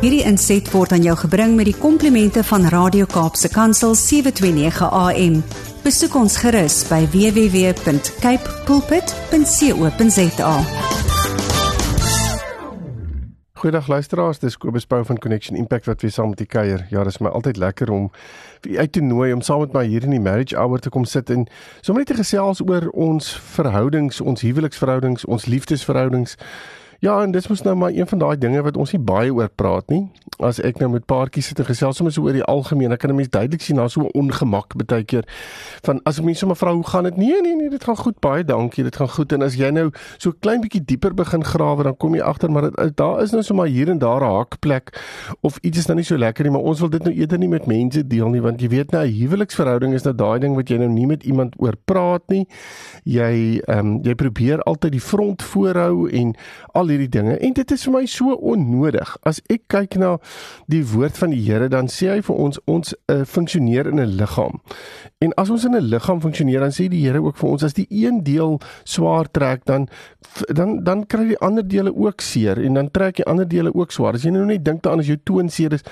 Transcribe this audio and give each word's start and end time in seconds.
Hierdie 0.00 0.22
inset 0.24 0.64
word 0.72 0.94
aan 0.96 1.02
jou 1.04 1.12
gebring 1.26 1.58
met 1.58 1.66
die 1.68 1.76
komplimente 1.76 2.40
van 2.48 2.62
Radio 2.72 3.04
Kaapse 3.04 3.50
Kansel 3.52 3.92
729 4.00 4.88
AM. 4.88 5.34
Besoek 5.84 6.16
ons 6.16 6.38
gerus 6.40 6.78
by 6.88 7.02
www.cape 7.12 8.54
pulpit.co.za. 8.64 10.54
Goeiedag 13.60 13.92
luisteraars, 13.92 14.40
dis 14.40 14.56
Kobus 14.56 14.88
Pau 14.88 15.04
van 15.04 15.20
Connection 15.20 15.60
Impact 15.60 15.84
wat 15.92 16.00
weer 16.00 16.16
saam 16.16 16.32
met 16.32 16.40
die 16.40 16.48
kuier. 16.48 16.86
Ja, 16.88 17.04
dis 17.04 17.20
my 17.20 17.28
altyd 17.28 17.60
lekker 17.60 17.92
om 17.92 18.08
vir 18.64 18.80
uit 18.80 18.96
te 18.96 19.04
nooi 19.04 19.34
om 19.36 19.44
saam 19.44 19.60
met 19.66 19.76
my 19.76 19.84
hier 19.84 20.08
in 20.08 20.16
die 20.16 20.24
Marriage 20.24 20.56
Hour 20.56 20.80
te 20.80 20.88
kom 20.88 21.04
sit 21.04 21.28
en 21.28 21.44
sommer 21.84 22.06
net 22.06 22.16
te 22.16 22.22
gesels 22.22 22.64
oor 22.64 22.88
ons 22.96 23.34
verhoudings, 23.52 24.24
ons 24.24 24.48
huweliksverhoudings, 24.48 25.28
ons 25.28 25.44
liefdesverhoudings. 25.44 26.40
Ja, 27.00 27.22
en 27.22 27.30
dis 27.32 27.46
mos 27.48 27.62
nou 27.62 27.72
maar 27.76 27.90
een 27.96 28.06
van 28.06 28.18
daai 28.18 28.38
dinge 28.38 28.60
wat 28.62 28.76
ons 28.76 28.90
nie 28.92 29.00
baie 29.00 29.32
oor 29.32 29.48
praat 29.48 29.88
nie. 29.88 30.02
As 30.44 30.58
ek 30.60 30.82
nou 30.82 30.90
met 30.92 31.06
paartjies 31.08 31.46
sit 31.48 31.60
en 31.62 31.64
gesels 31.64 31.96
sommer 31.96 32.12
so 32.12 32.26
oor 32.26 32.36
die 32.36 32.44
algemeen, 32.44 32.92
dan 32.92 32.98
kan 33.00 33.10
'n 33.10 33.16
mens 33.16 33.30
duidelik 33.32 33.62
sien 33.64 33.76
daar's 33.76 33.92
so 33.92 34.02
'n 34.02 34.12
ongemak 34.12 34.76
baie 34.76 35.04
keer 35.04 35.24
van 35.82 36.00
as 36.04 36.18
ek 36.18 36.24
mense 36.24 36.40
sommer 36.40 36.56
vra 36.56 36.74
hoe 36.74 36.84
gaan 36.84 37.04
dit? 37.04 37.16
Nee, 37.16 37.40
nee, 37.40 37.56
nee, 37.56 37.70
dit 37.70 37.84
gaan 37.84 37.96
goed, 37.96 38.20
baie 38.20 38.44
dankie, 38.44 38.84
dit 38.84 38.96
gaan 38.96 39.08
goed. 39.08 39.32
En 39.32 39.42
as 39.42 39.54
jy 39.54 39.70
nou 39.70 39.90
so 40.18 40.32
klein 40.40 40.60
bietjie 40.60 40.84
dieper 40.84 41.14
begin 41.14 41.44
grawe, 41.44 41.82
dan 41.82 41.96
kom 41.96 42.14
jy 42.14 42.20
agter 42.20 42.50
maar 42.50 42.70
dit 42.70 42.96
daar 42.96 43.22
is 43.22 43.30
nou 43.30 43.42
sommer 43.42 43.66
hier 43.66 43.88
en 43.88 43.98
daar 43.98 44.20
'n 44.20 44.34
haakplek 44.34 45.00
of 45.40 45.56
iets 45.62 45.78
is 45.78 45.86
nou 45.86 45.96
nie 45.96 46.04
so 46.04 46.18
lekker 46.18 46.44
nie, 46.44 46.52
maar 46.52 46.62
ons 46.62 46.80
wil 46.80 46.90
dit 46.90 47.04
nou 47.04 47.14
eerder 47.14 47.38
nie 47.38 47.48
met 47.48 47.66
mense 47.66 48.06
deel 48.06 48.28
nie, 48.28 48.42
want 48.42 48.60
jy 48.60 48.68
weet 48.68 48.90
nou 48.90 49.06
'n 49.06 49.12
huweliksverhouding 49.12 49.94
is 49.94 50.02
nou 50.02 50.14
daai 50.14 50.38
ding 50.38 50.54
wat 50.54 50.68
jy 50.68 50.76
nou 50.76 50.88
nie 50.88 51.06
met 51.06 51.22
iemand 51.22 51.54
oor 51.58 51.74
praat 51.84 52.22
nie. 52.28 52.46
Jy 53.04 53.60
ehm 53.66 53.78
um, 53.78 54.00
jy 54.02 54.14
probeer 54.14 54.62
altyd 54.62 54.92
die 54.92 55.00
front 55.00 55.42
voorhou 55.42 56.08
en 56.10 56.34
al 56.72 56.89
hierdie 56.90 57.08
dinge 57.08 57.36
en 57.38 57.54
dit 57.56 57.72
is 57.72 57.84
vir 57.86 57.94
my 57.94 58.04
so 58.06 58.34
onnodig. 58.52 59.16
As 59.26 59.40
ek 59.50 59.66
kyk 59.72 59.96
na 60.00 60.16
die 60.70 60.82
woord 60.92 61.18
van 61.20 61.34
die 61.34 61.40
Here 61.40 61.68
dan 61.72 61.88
sê 61.88 62.10
hy 62.14 62.20
vir 62.26 62.36
ons 62.36 62.60
ons 62.70 62.94
uh, 63.12 63.22
funksioneer 63.24 63.88
in 63.90 64.00
'n 64.00 64.16
liggaam. 64.20 64.60
En 65.20 65.34
as 65.36 65.50
ons 65.50 65.64
in 65.64 65.74
'n 65.76 65.88
liggaam 65.92 66.20
funksioneer 66.20 66.60
dan 66.60 66.74
sê 66.74 66.88
die 66.88 67.02
Here 67.04 67.22
ook 67.22 67.36
vir 67.36 67.50
ons 67.50 67.64
as 67.64 67.74
die 67.74 67.86
een 67.90 68.22
deel 68.24 68.60
swaar 68.84 69.30
trek 69.30 69.64
dan 69.64 69.88
dan 70.48 70.84
dan 70.84 71.06
kry 71.06 71.26
die 71.28 71.38
ander 71.38 71.66
dele 71.66 71.94
ook 71.94 72.20
seer 72.20 72.58
en 72.58 72.74
dan 72.74 72.90
trek 72.90 73.16
die 73.16 73.26
ander 73.26 73.48
dele 73.48 73.74
ook 73.74 73.92
swaar. 73.92 74.14
As 74.14 74.22
jy 74.22 74.30
nou 74.30 74.44
net 74.44 74.64
dink 74.64 74.82
daaraan 74.82 75.00
as 75.00 75.06
jou 75.06 75.18
toon 75.24 75.48
seer 75.48 75.72
is, 75.72 75.82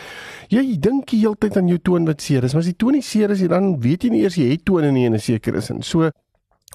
jy 0.48 0.78
dink 0.78 1.10
die 1.10 1.20
hele 1.20 1.36
tyd 1.38 1.56
aan 1.56 1.68
jou 1.68 1.78
toon 1.78 2.06
wat 2.06 2.20
seer 2.20 2.44
is, 2.44 2.52
maar 2.52 2.62
as 2.62 2.72
die 2.72 2.76
toon 2.76 2.92
nie 2.92 3.02
seer 3.02 3.30
is 3.30 3.40
nie 3.40 3.48
dan 3.48 3.80
weet 3.80 4.04
jy 4.04 4.10
nie 4.10 4.22
eers 4.22 4.36
jy 4.36 4.50
het 4.50 4.64
tone 4.64 4.90
nie 4.92 5.06
in 5.06 5.14
'n 5.14 5.18
sekere 5.20 5.60
sin. 5.60 5.82
So 5.82 6.10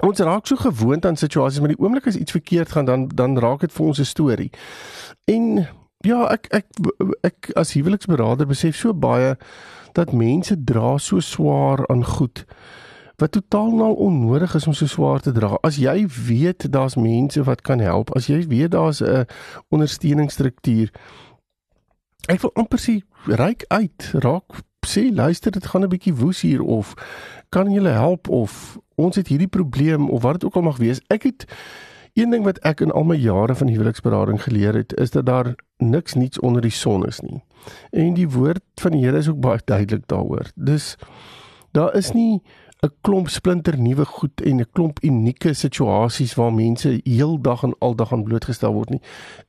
Ons 0.01 0.19
raak 0.19 0.47
so 0.47 0.55
gewoond 0.55 1.05
aan 1.05 1.15
situasies, 1.15 1.59
maar 1.59 1.69
die 1.69 1.79
oomblik 1.79 2.07
as 2.07 2.15
iets 2.15 2.31
verkeerd 2.31 2.71
gaan, 2.71 2.85
dan 2.85 3.07
dan 3.07 3.37
raak 3.37 3.59
dit 3.59 3.73
vir 3.73 3.85
ons 3.85 3.99
'n 3.99 4.05
storie. 4.05 4.51
En 5.25 5.67
ja, 5.97 6.27
ek 6.31 6.47
ek 6.49 6.65
ek 7.21 7.51
as 7.55 7.73
huweliksberader 7.73 8.47
besef 8.47 8.75
so 8.75 8.93
baie 8.93 9.37
dat 9.93 10.11
mense 10.11 10.63
dra 10.63 10.97
so 10.97 11.19
swaar 11.19 11.87
aan 11.87 12.05
goed 12.05 12.45
wat 13.15 13.31
totaal 13.31 13.71
nou 13.75 13.95
onnodig 13.95 14.55
is 14.55 14.67
om 14.67 14.73
so 14.73 14.85
swaar 14.85 15.19
te 15.19 15.31
dra. 15.31 15.57
As 15.61 15.75
jy 15.75 16.07
weet 16.27 16.71
daar's 16.71 16.95
mense 16.95 17.43
wat 17.43 17.61
kan 17.61 17.79
help, 17.79 18.15
as 18.15 18.27
jy 18.27 18.47
weet 18.47 18.71
daar's 18.71 19.01
'n 19.01 19.25
ondersteuningsstruktuur. 19.69 20.91
Ek 22.27 22.41
wil 22.41 22.53
amper 22.53 22.79
sê 22.79 23.01
ryk 23.25 23.65
uit, 23.67 24.11
raak 24.13 24.63
sê 24.85 25.13
luister 25.13 25.51
dit 25.51 25.65
gaan 25.65 25.83
'n 25.83 25.89
bietjie 25.89 26.15
woes 26.15 26.41
hier 26.41 26.61
of 26.61 26.93
kan 27.53 27.69
julle 27.71 27.93
help 27.93 28.29
of 28.33 28.77
ons 28.95 29.17
het 29.19 29.29
hierdie 29.29 29.51
probleem 29.51 30.09
of 30.09 30.23
wat 30.25 30.39
dit 30.39 30.45
ook 30.49 30.55
al 30.57 30.65
mag 30.69 30.79
wees. 30.81 31.01
Ek 31.13 31.27
het 31.29 31.45
een 32.17 32.33
ding 32.33 32.45
wat 32.45 32.59
ek 32.65 32.81
in 32.85 32.93
al 32.93 33.05
my 33.09 33.17
jare 33.17 33.55
van 33.57 33.69
huweliksberading 33.69 34.41
geleer 34.41 34.77
het, 34.77 34.93
is 35.01 35.13
dat 35.13 35.25
daar 35.25 35.53
niks 35.77 36.13
niets 36.13 36.39
onder 36.39 36.61
die 36.61 36.73
son 36.73 37.05
is 37.05 37.21
nie. 37.25 37.41
En 37.91 38.13
die 38.17 38.29
woord 38.29 38.65
van 38.81 38.93
die 38.93 39.05
Here 39.05 39.17
is 39.17 39.29
ook 39.29 39.41
baie 39.41 39.61
duidelik 39.73 40.07
daaroor. 40.07 40.49
Dus 40.55 40.95
daar 41.71 41.95
is 41.97 42.11
nie 42.11 42.41
'n 42.83 42.91
klomp 43.01 43.29
splinter 43.29 43.79
nuwe 43.79 44.05
goed 44.05 44.41
en 44.41 44.59
'n 44.59 44.69
klomp 44.71 44.99
unieke 45.03 45.53
situasies 45.53 46.33
waar 46.35 46.53
mense 46.53 46.99
heeldag 47.03 47.63
en 47.63 47.75
aldag 47.79 48.13
aan 48.13 48.23
blootgestel 48.23 48.73
word 48.73 48.89
nie. 48.89 49.01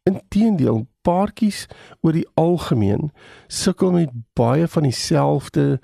Inteendeel, 0.02 0.86
paartjies 1.02 1.66
oor 2.00 2.12
die 2.12 2.28
algemeen 2.34 3.10
sukkel 3.46 3.92
met 3.92 4.10
baie 4.32 4.68
van 4.68 4.82
dieselfde 4.82 5.80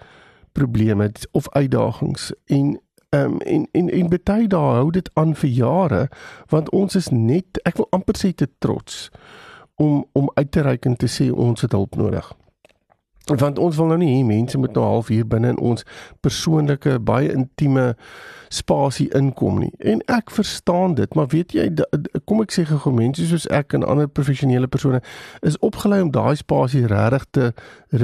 probleme 0.52 1.12
of 1.32 1.48
uitdagings 1.48 2.32
en 2.46 2.80
Ehm 3.10 3.24
um, 3.24 3.38
en 3.38 3.68
en 3.72 3.88
en 3.88 4.08
baie 4.08 4.46
daar 4.46 4.74
hou 4.74 4.90
dit 4.90 5.10
aan 5.14 5.34
vir 5.34 5.50
jare 5.50 6.08
want 6.46 6.70
ons 6.70 6.94
is 6.94 7.08
net 7.08 7.58
ek 7.62 7.76
wil 7.76 7.86
amper 7.90 8.14
sê 8.18 8.30
te 8.34 8.46
trots 8.58 9.08
om 9.74 10.04
om 10.12 10.30
uit 10.34 10.50
te 10.50 10.62
reik 10.62 10.84
en 10.86 10.96
te 10.96 11.08
sê 11.10 11.26
ons 11.32 11.60
het 11.60 11.72
hulp 11.72 11.96
nodig. 11.96 12.36
Want 13.24 13.58
ons 13.58 13.76
wil 13.76 13.86
nou 13.86 13.98
nie 13.98 14.12
hê 14.12 14.20
mense 14.26 14.58
moet 14.58 14.78
nou 14.78 14.84
half 14.84 15.10
hier 15.10 15.26
binne 15.26 15.48
in 15.48 15.58
ons 15.58 15.82
persoonlike 16.20 16.98
baie 16.98 17.32
intieme 17.32 17.96
spasie 18.48 19.08
inkom 19.18 19.58
nie. 19.58 19.72
En 19.78 20.02
ek 20.06 20.30
verstaan 20.30 20.94
dit, 20.94 21.14
maar 21.14 21.26
weet 21.34 21.54
jy 21.54 21.66
kom 22.30 22.44
ek 22.46 22.54
sê 22.54 22.64
gou 22.70 22.94
mense 22.94 23.26
soos 23.26 23.48
ek 23.50 23.74
en 23.74 23.86
ander 23.86 24.06
professionele 24.06 24.70
persone 24.70 25.02
is 25.42 25.58
opgelei 25.66 25.98
om 26.06 26.14
daai 26.14 26.36
spasie 26.38 26.86
regtig 26.86 27.26
te 27.30 27.50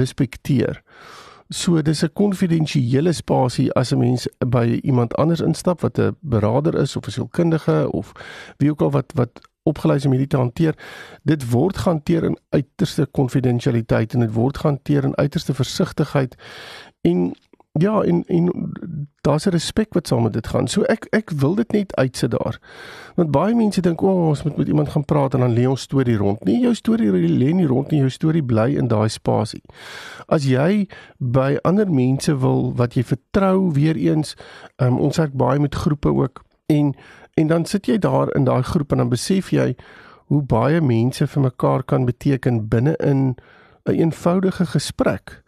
respekteer. 0.01 0.83
So 1.49 1.81
dis 1.81 2.03
'n 2.03 2.13
konfidensiële 2.13 3.11
spasie 3.11 3.73
as 3.73 3.91
'n 3.91 3.97
mens 3.97 4.27
by 4.47 4.79
iemand 4.83 5.15
anders 5.15 5.39
instap 5.39 5.81
wat 5.81 5.99
'n 5.99 6.15
beraader 6.19 6.75
is 6.75 6.95
of 6.95 7.07
'n 7.07 7.11
sielkundige 7.11 7.91
of 7.91 8.11
wie 8.57 8.71
ook 8.71 8.81
al 8.81 8.91
wat 8.91 9.11
wat 9.15 9.41
opgelei 9.63 9.97
is 9.97 10.05
om 10.05 10.11
hierdie 10.11 10.27
te 10.27 10.37
hanteer. 10.37 10.75
Dit 11.23 11.49
word 11.49 11.77
gehanteer 11.77 12.23
in 12.23 12.37
uiterste 12.49 13.05
konfidensialiteit 13.11 14.13
en 14.13 14.19
dit 14.19 14.33
word 14.33 14.57
gehanteer 14.57 15.03
in 15.03 15.17
uiterste 15.17 15.53
versigtigheid 15.53 16.35
en 17.01 17.35
Ja, 17.77 18.01
en 18.01 18.23
en 18.27 18.71
daar's 19.21 19.45
'n 19.45 19.49
respek 19.49 19.93
wat 19.93 20.07
saam 20.07 20.23
met 20.23 20.33
dit 20.33 20.47
gaan. 20.47 20.67
So 20.67 20.81
ek 20.81 21.07
ek 21.09 21.29
wil 21.29 21.55
dit 21.55 21.71
net 21.71 21.95
uitsit 21.95 22.31
daar. 22.31 22.59
Want 23.15 23.31
baie 23.31 23.55
mense 23.55 23.81
dink 23.81 24.01
o, 24.01 24.07
oh, 24.07 24.27
ons 24.27 24.43
moet 24.43 24.57
met 24.57 24.67
iemand 24.67 24.89
gaan 24.89 25.05
praat 25.05 25.33
en 25.33 25.39
dan 25.39 25.53
lê 25.53 25.67
ons 25.67 25.81
storie 25.81 26.17
rond. 26.17 26.43
Nee, 26.43 26.59
jou 26.59 26.73
storie 26.73 27.11
lê 27.11 27.53
nie 27.53 27.65
rond 27.65 27.91
nie, 27.91 27.99
jou 27.99 28.09
storie 28.09 28.43
bly 28.43 28.75
in 28.75 28.87
daai 28.87 29.09
spasie. 29.09 29.61
As 30.25 30.43
jy 30.45 30.87
by 31.17 31.57
ander 31.61 31.91
mense 31.91 32.37
wil 32.37 32.73
wat 32.75 32.93
jy 32.93 33.03
vertrou 33.03 33.71
weer 33.73 33.95
eens, 33.95 34.35
um, 34.75 34.99
ons 34.99 35.17
werk 35.17 35.33
baie 35.33 35.59
met 35.59 35.75
groepe 35.75 36.13
ook 36.13 36.43
en 36.65 36.95
en 37.33 37.47
dan 37.47 37.65
sit 37.65 37.85
jy 37.85 37.97
daar 37.97 38.35
in 38.35 38.43
daai 38.43 38.63
groep 38.63 38.91
en 38.91 38.97
dan 38.97 39.09
besef 39.09 39.49
jy 39.49 39.75
hoe 40.27 40.41
baie 40.41 40.81
mense 40.81 41.27
vir 41.27 41.41
mekaar 41.41 41.83
kan 41.83 42.05
beteken 42.05 42.67
binne 42.67 42.95
in 42.95 43.17
'n 43.27 43.35
een 43.83 43.99
eenvoudige 43.99 44.65
gesprek 44.65 45.43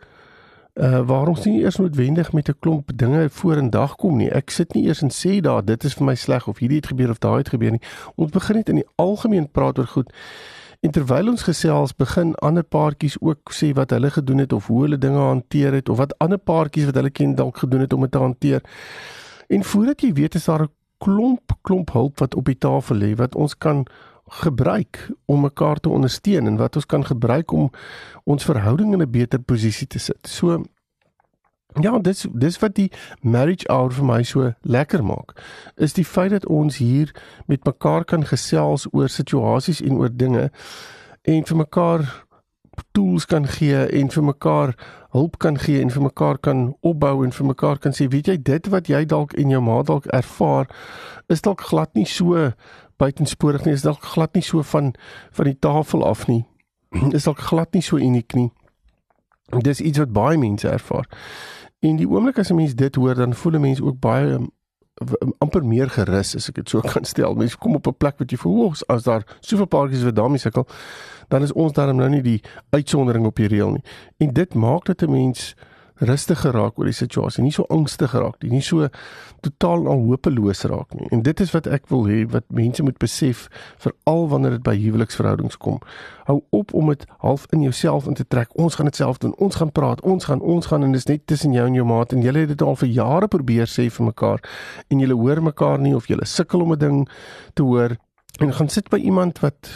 uh 0.74 1.00
waar 1.08 1.28
ons 1.28 1.46
nie 1.46 1.62
eers 1.62 1.76
noodwendig 1.76 2.32
met 2.34 2.50
'n 2.50 2.60
klomp 2.60 2.92
dinge 2.96 3.30
voor 3.30 3.58
in 3.58 3.70
dag 3.70 3.96
kom 3.96 4.18
nie. 4.18 4.30
Ek 4.30 4.50
sit 4.50 4.74
nie 4.74 4.86
eers 4.86 5.02
en 5.02 5.10
sê 5.10 5.42
daar 5.42 5.66
dit 5.66 5.84
is 5.84 5.94
vir 5.94 6.06
my 6.06 6.16
sleg 6.16 6.48
of 6.48 6.58
hierdie 6.60 6.78
het 6.78 6.88
gebeur 6.88 7.10
of 7.10 7.20
daai 7.20 7.38
het 7.38 7.50
gebeur 7.50 7.72
nie. 7.72 7.82
Ons 8.16 8.32
begin 8.32 8.56
net 8.56 8.70
in 8.70 8.76
die 8.76 8.88
algemeen 8.96 9.52
praat 9.52 9.80
oor 9.80 9.88
goed. 9.88 10.14
En 10.80 10.92
terwyl 10.92 11.28
ons 11.28 11.42
gesels, 11.44 11.96
begin 11.96 12.36
ander 12.36 12.64
paartjies 12.64 13.18
ook 13.20 13.52
sê 13.52 13.74
wat 13.74 13.90
hulle 13.90 14.10
gedoen 14.10 14.38
het 14.38 14.54
of 14.54 14.68
hoe 14.68 14.82
hulle 14.82 14.98
dinge 14.98 15.20
hanteer 15.20 15.74
het 15.74 15.90
of 15.90 15.98
wat 15.98 16.18
ander 16.18 16.38
paartjies 16.38 16.86
wat 16.86 16.96
hulle 16.96 17.10
ken 17.10 17.36
dalk 17.36 17.58
gedoen 17.58 17.80
het 17.80 17.94
om 17.94 18.02
dit 18.02 18.12
te 18.12 18.18
hanteer. 18.18 18.62
En 19.48 19.64
voordat 19.64 20.02
jy 20.02 20.14
weet 20.14 20.36
is 20.36 20.46
daar 20.46 20.64
'n 20.64 20.72
klomp 20.98 21.52
klomp 21.62 21.92
hulp 21.92 22.20
wat 22.20 22.36
op 22.36 22.46
die 22.46 22.58
tafel 22.58 22.96
lê 22.96 23.16
wat 23.16 23.36
ons 23.36 23.58
kan 23.58 23.86
gebruik 24.30 25.10
om 25.26 25.42
mekaar 25.42 25.80
te 25.80 25.90
ondersteun 25.90 26.48
en 26.48 26.58
wat 26.58 26.76
ons 26.76 26.86
kan 26.86 27.06
gebruik 27.06 27.52
om 27.52 27.72
ons 28.24 28.46
verhouding 28.46 28.94
in 28.94 29.02
'n 29.02 29.12
beter 29.12 29.40
posisie 29.40 29.88
te 29.88 30.00
sit. 30.00 30.28
So 30.28 30.64
ja, 31.82 32.00
dis 32.00 32.26
dis 32.34 32.60
wat 32.60 32.76
die 32.76 32.92
marriage 33.22 33.68
hour 33.68 33.92
vir 33.92 34.06
my 34.06 34.24
so 34.24 34.54
lekker 34.62 35.04
maak. 35.04 35.34
Is 35.76 35.94
die 35.94 36.06
feit 36.06 36.32
dat 36.32 36.46
ons 36.46 36.78
hier 36.78 37.16
met 37.46 37.66
mekaar 37.66 38.06
kan 38.06 38.26
gesels 38.26 38.88
oor 38.92 39.10
situasies 39.10 39.82
en 39.82 39.98
oor 39.98 40.10
dinge 40.16 40.52
en 41.22 41.46
vir 41.46 41.58
mekaar 41.58 42.26
tools 42.92 43.26
kan 43.26 43.48
gee 43.48 43.86
en 43.86 44.10
vir 44.10 44.24
mekaar 44.24 44.76
hulp 45.10 45.38
kan 45.38 45.58
gee 45.58 45.82
en 45.82 45.92
vir 45.92 46.02
mekaar 46.02 46.38
kan 46.38 46.76
opbou 46.82 47.24
en 47.26 47.32
vir 47.32 47.46
mekaar 47.46 47.78
kan 47.78 47.96
sê 47.96 48.08
weet 48.08 48.28
jy 48.28 48.38
dit 48.52 48.70
wat 48.74 48.88
jy 48.88 49.06
dalk 49.06 49.34
en 49.34 49.50
jou 49.50 49.62
ma 49.62 49.82
dalk 49.84 50.06
ervaar 50.16 50.70
is 51.28 51.42
dalk 51.46 51.66
glad 51.72 51.94
nie 51.98 52.06
so 52.06 52.52
buitensporig 53.00 53.66
nie. 53.66 53.74
Is 53.78 53.86
dalk 53.88 54.04
glad 54.14 54.36
nie 54.38 54.44
so 54.46 54.62
van 54.62 54.94
van 55.36 55.50
die 55.50 55.58
tafel 55.60 56.06
af 56.06 56.28
nie. 56.28 56.46
Is 57.18 57.28
dalk 57.30 57.42
glad 57.50 57.74
nie 57.74 57.84
so 57.86 57.98
uniek 57.98 58.36
nie. 58.38 58.50
Dis 59.66 59.82
iets 59.82 59.98
wat 59.98 60.14
baie 60.14 60.38
mense 60.38 60.70
ervaar. 60.70 61.08
En 61.80 61.98
die 61.98 62.08
oomblik 62.08 62.40
as 62.40 62.52
'n 62.52 62.56
mens 62.56 62.76
dit 62.76 62.96
hoor, 62.96 63.16
dan 63.16 63.34
voel 63.34 63.56
'n 63.56 63.62
mens 63.62 63.82
ook 63.82 64.00
baie 64.00 64.34
um, 64.36 64.52
amper 65.38 65.66
meer 65.66 65.90
gerus 65.90 66.36
as 66.36 66.50
ek 66.50 66.56
dit 66.56 66.70
so 66.70 66.82
kan 66.94 67.06
stel. 67.06 67.36
Mense 67.36 67.58
kom 67.58 67.76
op 67.76 67.88
'n 67.88 67.98
plek 67.98 68.20
wat 68.20 68.32
jy 68.32 68.38
voel 68.38 68.74
as 68.88 69.04
daar 69.04 69.24
soveel 69.40 69.66
paartjies 69.68 70.04
wat 70.04 70.16
daarmee 70.16 70.40
sukkel, 70.40 70.68
dan 71.28 71.42
is 71.42 71.54
ons 71.54 71.74
daarom 71.74 71.98
nou 71.98 72.10
nie 72.10 72.22
die 72.22 72.42
uitsondering 72.70 73.26
op 73.26 73.36
die 73.36 73.48
reël 73.48 73.72
nie. 73.72 73.84
En 74.18 74.34
dit 74.34 74.54
maak 74.54 74.86
dat 74.86 75.02
'n 75.02 75.12
mens 75.12 75.56
rustiger 76.00 76.54
raak 76.56 76.78
oor 76.80 76.88
die 76.88 76.96
situasie, 76.96 77.44
nie 77.44 77.52
so 77.52 77.66
angstig 77.70 78.14
raak 78.16 78.40
nie, 78.44 78.52
nie 78.58 78.64
so 78.64 78.88
totaal 79.44 79.88
al 79.92 80.04
hopeloos 80.08 80.64
raak 80.70 80.96
nie. 80.96 81.08
En 81.16 81.24
dit 81.26 81.44
is 81.44 81.52
wat 81.56 81.68
ek 81.68 81.90
wil 81.92 82.06
hê 82.08 82.22
wat 82.32 82.48
mense 82.56 82.84
moet 82.84 82.98
besef 83.02 83.48
veral 83.84 84.28
wanneer 84.32 84.58
dit 84.58 84.66
by 84.66 84.76
huweliksverhoudings 84.80 85.60
kom. 85.60 85.80
Hou 86.30 86.40
op 86.56 86.74
om 86.74 86.92
dit 86.94 87.06
half 87.24 87.48
in 87.56 87.64
jouself 87.66 88.08
in 88.08 88.18
te 88.20 88.28
trek. 88.28 88.52
Ons 88.60 88.80
gaan 88.80 88.90
dit 88.90 88.96
self 88.96 89.20
doen. 89.24 89.34
Ons 89.38 89.60
gaan 89.60 89.72
praat. 89.72 90.02
Ons 90.02 90.30
gaan 90.30 90.42
ons 90.42 90.66
gaan 90.72 90.84
en 90.84 90.92
dit 90.92 91.02
is 91.02 91.10
net 91.10 91.26
tussen 91.28 91.56
jou 91.56 91.66
en 91.68 91.76
jou 91.76 91.88
maat 91.88 92.14
en 92.14 92.22
julle 92.24 92.46
het 92.46 92.54
dit 92.54 92.62
al 92.66 92.78
vir 92.80 92.92
jare 92.96 93.28
probeer 93.32 93.68
sê 93.68 93.90
vir 93.90 94.12
mekaar 94.12 94.44
en 94.90 95.02
julle 95.04 95.18
hoor 95.20 95.42
mekaar 95.44 95.80
nie 95.80 95.96
of 95.96 96.08
julle 96.12 96.26
sukkel 96.26 96.64
om 96.64 96.74
'n 96.74 96.80
ding 96.80 97.10
te 97.54 97.64
hoor 97.64 97.98
en 98.40 98.54
gaan 98.54 98.70
sit 98.70 98.90
by 98.90 98.98
iemand 98.98 99.40
wat 99.40 99.70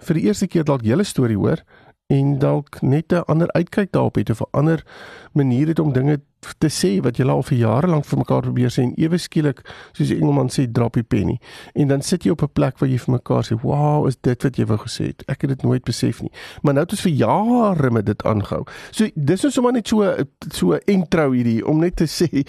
vir 0.00 0.14
die 0.14 0.24
eerste 0.28 0.46
keer 0.46 0.64
dalk 0.64 0.82
julle 0.82 1.04
storie 1.04 1.36
hoor 1.36 1.62
en 2.08 2.38
dalk 2.38 2.80
net 2.80 3.12
'n 3.12 3.26
ander 3.26 3.52
uitkyk 3.52 3.92
daarop 3.92 4.14
het 4.14 4.30
of 4.30 4.40
'n 4.40 4.50
ander 4.50 4.84
manier 5.32 5.66
het 5.66 5.78
om 5.78 5.92
dinge 5.92 6.20
te 6.58 6.68
sê 6.70 7.02
wat 7.02 7.16
jy 7.16 7.26
al 7.28 7.42
vir 7.42 7.58
jare 7.58 7.86
lank 7.86 8.04
vir 8.04 8.18
mekaar 8.18 8.40
probeer 8.40 8.70
sê 8.70 8.82
en 8.82 8.94
ewe 8.96 9.18
skielik 9.18 9.60
soos 9.92 10.08
die 10.08 10.16
Engelman 10.16 10.48
sê 10.48 10.72
drop 10.72 10.94
die 10.94 11.02
penny. 11.02 11.38
En 11.74 11.88
dan 11.88 12.02
sit 12.02 12.24
jy 12.24 12.30
op 12.30 12.42
'n 12.42 12.52
plek 12.52 12.78
waar 12.78 12.88
jy 12.88 12.98
vir 12.98 13.12
mekaar 13.12 13.44
sê 13.44 13.60
wow 13.62 14.06
is 14.06 14.16
dit 14.20 14.42
wat 14.42 14.56
jy 14.56 14.64
wou 14.66 14.78
gesê 14.78 15.04
het? 15.06 15.22
Ek 15.28 15.40
het 15.40 15.50
dit 15.50 15.62
nooit 15.62 15.84
besef 15.84 16.22
nie. 16.22 16.32
Maar 16.62 16.74
nou 16.74 16.84
het 16.84 16.92
ons 16.92 17.00
vir 17.00 17.12
jare 17.12 17.90
met 17.90 18.06
dit 18.06 18.24
aangehou. 18.24 18.64
So 18.90 19.08
dis 19.14 19.44
is 19.44 19.54
sommer 19.54 19.72
net 19.72 19.88
so 19.88 20.14
so 20.50 20.78
intro 20.86 21.32
hierdie 21.32 21.66
om 21.66 21.78
net 21.78 21.96
te 21.96 22.06
sê 22.06 22.46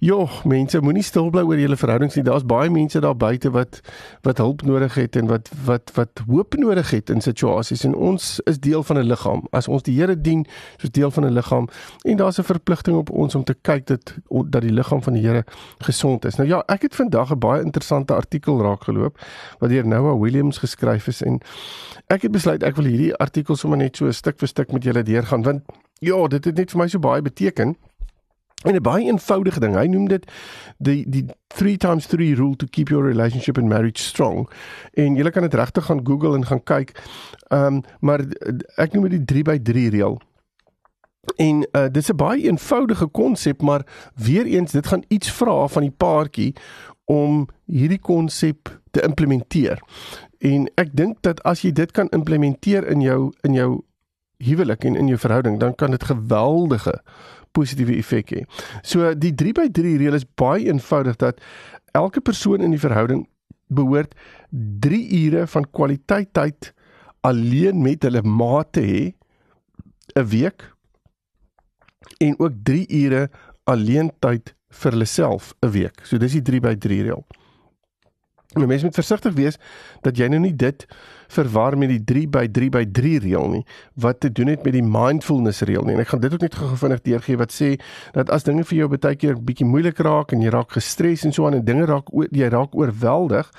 Ja, 0.00 0.26
mense, 0.44 0.80
moenie 0.84 1.02
stil 1.04 1.30
bly 1.32 1.42
oor 1.46 1.60
julle 1.60 1.76
verhoudings 1.78 2.16
nie. 2.18 2.24
Daar's 2.26 2.44
baie 2.44 2.68
mense 2.72 3.00
daar 3.00 3.16
buite 3.16 3.50
wat 3.54 3.80
wat 4.26 4.40
hulp 4.42 4.62
nodig 4.68 4.94
het 4.94 5.16
en 5.16 5.30
wat 5.30 5.48
wat 5.64 5.92
wat 5.96 6.22
hoop 6.26 6.56
nodig 6.60 6.90
het 6.92 7.10
in 7.10 7.22
situasies 7.24 7.84
en 7.88 7.94
ons 7.94 8.26
is 8.44 8.60
deel 8.60 8.82
van 8.82 8.98
'n 8.98 9.06
liggaam. 9.06 9.46
As 9.52 9.68
ons 9.68 9.82
die 9.82 9.96
Here 9.96 10.20
dien, 10.20 10.46
soos 10.76 10.90
deel 10.90 11.10
van 11.10 11.24
'n 11.24 11.32
liggaam 11.32 11.68
en 12.04 12.16
daar's 12.16 12.38
'n 12.38 12.42
verpligting 12.42 12.96
op 12.96 13.10
ons 13.10 13.34
om 13.34 13.44
te 13.44 13.54
kyk 13.54 13.86
dat 13.86 14.14
dat 14.50 14.62
die 14.62 14.72
liggaam 14.72 15.02
van 15.02 15.12
die 15.12 15.22
Here 15.22 15.44
gesond 15.78 16.24
is. 16.24 16.36
Nou 16.36 16.48
ja, 16.48 16.62
ek 16.66 16.82
het 16.82 16.94
vandag 16.94 17.30
'n 17.30 17.38
baie 17.38 17.62
interessante 17.62 18.14
artikel 18.14 18.60
raakgeloop 18.62 19.18
wat 19.58 19.70
deur 19.70 19.86
Noah 19.86 20.20
Williams 20.20 20.58
geskryf 20.58 21.06
is 21.06 21.22
en 21.22 21.40
ek 22.06 22.22
het 22.22 22.30
besluit 22.30 22.62
ek 22.62 22.76
wil 22.76 22.84
hierdie 22.84 23.16
artikel 23.16 23.56
sommer 23.56 23.78
net 23.78 23.96
so 23.96 24.10
stuk 24.10 24.38
vir 24.38 24.48
stuk 24.48 24.72
met 24.72 24.84
julle 24.84 25.02
deurgaan 25.02 25.42
want 25.42 25.62
ja, 26.00 26.26
dit 26.26 26.44
het 26.44 26.56
net 26.56 26.70
vir 26.70 26.80
my 26.80 26.88
so 26.88 26.98
baie 26.98 27.22
beteken. 27.22 27.76
En 28.64 28.74
'n 28.74 28.82
baie 28.82 29.04
eenvoudige 29.04 29.60
ding. 29.60 29.74
Hy 29.76 29.86
noem 29.86 30.08
dit 30.08 30.32
die 30.78 31.04
die 31.08 31.24
3 31.46 31.76
times 31.76 32.06
3 32.06 32.34
rule 32.34 32.56
to 32.56 32.66
keep 32.70 32.88
your 32.88 33.06
relationship 33.06 33.58
and 33.58 33.68
marriage 33.68 34.02
strong. 34.02 34.50
En 34.92 35.16
jy 35.16 35.30
kan 35.30 35.42
dit 35.42 35.54
regtig 35.54 35.84
gaan 35.84 36.06
Google 36.06 36.34
en 36.34 36.46
gaan 36.46 36.62
kyk. 36.62 37.02
Ehm 37.48 37.74
um, 37.74 37.82
maar 38.00 38.24
ek 38.76 38.92
noem 38.92 39.08
dit 39.08 39.10
die 39.10 39.24
3 39.24 39.42
by 39.42 39.58
3 39.58 39.90
reël. 39.90 40.20
En 41.36 41.68
uh, 41.72 41.82
dit 41.82 41.96
is 41.96 42.10
'n 42.10 42.16
baie 42.16 42.42
eenvoudige 42.42 43.06
konsep, 43.06 43.62
maar 43.62 43.86
weer 44.14 44.44
eens 44.44 44.72
dit 44.72 44.86
gaan 44.86 45.04
iets 45.08 45.32
vra 45.32 45.66
van 45.66 45.82
die 45.82 45.94
paartjie 45.96 46.54
om 47.04 47.48
hierdie 47.64 48.00
konsep 48.00 48.80
te 48.90 49.02
implementeer. 49.02 49.82
En 50.38 50.70
ek 50.74 50.96
dink 50.96 51.22
dat 51.22 51.42
as 51.42 51.62
jy 51.62 51.72
dit 51.72 51.90
kan 51.90 52.08
implementeer 52.08 52.86
in 52.86 53.00
jou 53.00 53.32
in 53.40 53.52
jou 53.52 53.82
huwelik 54.42 54.84
en 54.84 54.96
in 54.96 55.08
jou 55.08 55.18
verhouding, 55.18 55.60
dan 55.60 55.74
kan 55.74 55.90
dit 55.90 56.04
geweldige 56.04 57.00
positiewe 57.56 57.96
effek 57.96 58.32
hê. 58.34 58.44
So 58.82 59.14
die 59.14 59.34
3 59.34 59.54
by 59.56 59.68
3 59.72 59.96
reël 60.02 60.18
is 60.18 60.26
baie 60.38 60.66
eenvoudig 60.68 61.16
dat 61.22 61.40
elke 61.96 62.20
persoon 62.20 62.60
in 62.60 62.74
die 62.74 62.82
verhouding 62.82 63.26
behoort 63.72 64.14
3 64.84 65.00
ure 65.24 65.46
van 65.46 65.66
kwaliteit 65.70 66.32
tyd 66.36 66.72
alleen 67.26 67.80
met 67.82 68.04
hulle 68.06 68.22
maat 68.22 68.72
te 68.76 68.84
hê 68.84 69.02
'n 70.16 70.28
week 70.30 70.72
en 72.20 72.38
ook 72.38 72.52
3 72.62 72.86
ure 73.04 73.28
alleen 73.64 74.10
tyd 74.20 74.54
vir 74.70 74.92
hulle 74.92 75.08
self 75.08 75.54
'n 75.62 75.70
week. 75.70 76.04
So 76.04 76.18
dis 76.18 76.32
die 76.32 76.42
3 76.42 76.60
by 76.60 76.74
3 76.74 77.02
reël. 77.02 77.24
Maar 78.56 78.66
mens 78.66 78.82
moet 78.82 78.94
versigtig 78.94 79.34
wees 79.36 79.58
dat 80.00 80.16
jy 80.16 80.28
nou 80.32 80.40
nie 80.40 80.54
dit 80.56 80.86
verwar 81.28 81.74
met 81.78 81.90
die 81.90 82.00
3 82.08 82.28
by 82.32 82.44
3 82.48 82.70
by 82.72 82.84
3 82.98 83.18
reël 83.24 83.48
nie 83.52 83.62
wat 84.00 84.20
te 84.22 84.30
doen 84.32 84.48
het 84.52 84.64
met 84.64 84.72
die 84.76 84.84
mindfulness 84.84 85.60
reël 85.68 85.84
nie. 85.84 85.96
En 85.96 86.00
ek 86.00 86.12
gaan 86.14 86.22
dit 86.22 86.32
ook 86.32 86.44
net 86.46 86.56
gou 86.56 86.70
vinnig 86.80 87.02
deurgee 87.04 87.36
wat 87.40 87.52
sê 87.52 87.74
dat 88.16 88.32
as 88.32 88.46
dinge 88.48 88.64
vir 88.64 88.78
jou 88.78 88.88
baie 88.94 89.18
keer 89.18 89.36
bietjie 89.36 89.68
moeilik 89.68 90.00
raak 90.06 90.32
en 90.32 90.44
jy 90.44 90.54
raak 90.54 90.72
gestres 90.78 91.26
en 91.28 91.36
so 91.36 91.48
aan 91.48 91.58
en 91.60 91.66
dinge 91.66 91.84
raak 91.90 92.08
jy 92.32 92.48
raak 92.52 92.76
oorweldig, 92.78 93.50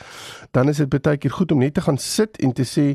dan 0.58 0.74
is 0.74 0.82
dit 0.82 0.90
baie 0.90 1.18
keer 1.22 1.38
goed 1.38 1.54
om 1.54 1.62
net 1.62 1.78
te 1.78 1.86
gaan 1.86 2.02
sit 2.02 2.42
en 2.42 2.56
te 2.58 2.66
sê 2.66 2.94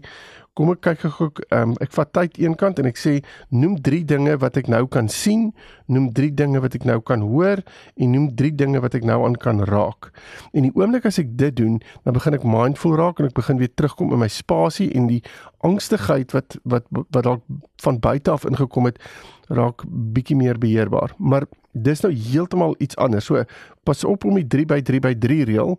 Kom 0.52 0.68
ek 0.68 0.82
kyk 0.84 1.04
gou 1.16 1.30
um, 1.56 1.70
ek 1.80 1.94
vat 1.96 2.10
tyd 2.12 2.34
eenkant 2.42 2.76
en 2.82 2.88
ek 2.90 2.98
sê 3.00 3.12
noem 3.56 3.78
3 3.80 4.02
dinge 4.10 4.34
wat 4.42 4.58
ek 4.60 4.66
nou 4.68 4.82
kan 4.92 5.06
sien, 5.08 5.46
noem 5.88 6.10
3 6.12 6.28
dinge 6.36 6.60
wat 6.60 6.74
ek 6.76 6.84
nou 6.84 6.98
kan 7.08 7.24
hoor 7.24 7.62
en 7.96 8.12
noem 8.12 8.26
3 8.36 8.50
dinge 8.60 8.82
wat 8.84 8.98
ek 8.98 9.06
nou 9.08 9.16
aan 9.24 9.38
kan 9.40 9.62
raak. 9.70 10.10
En 10.52 10.66
die 10.68 10.72
oomblik 10.76 11.08
as 11.08 11.16
ek 11.22 11.30
dit 11.40 11.56
doen, 11.56 11.78
dan 12.04 12.18
begin 12.18 12.36
ek 12.36 12.44
mindful 12.44 12.98
raak 13.00 13.22
en 13.22 13.30
ek 13.30 13.38
begin 13.38 13.62
weer 13.62 13.72
terugkom 13.72 14.12
in 14.12 14.20
my 14.20 14.28
spasie 14.28 14.90
en 14.92 15.08
die 15.08 15.22
angstigheid 15.64 16.36
wat 16.36 16.58
wat 16.68 16.84
wat 16.92 17.24
dalk 17.24 17.48
van 17.86 18.02
buite 18.04 18.36
af 18.36 18.44
ingekom 18.44 18.90
het, 18.90 19.00
raak 19.48 19.86
bietjie 19.88 20.36
meer 20.36 20.60
beheerbaar. 20.60 21.16
Maar 21.16 21.48
dis 21.72 22.04
nou 22.04 22.12
heeltemal 22.12 22.76
iets 22.76 23.00
anders. 23.00 23.24
So 23.32 23.40
pas 23.88 24.04
op 24.04 24.28
om 24.28 24.36
die 24.36 24.44
3 24.44 24.68
by 24.68 24.82
3 24.84 25.00
by 25.00 25.16
3 25.16 25.42
reël. 25.48 25.76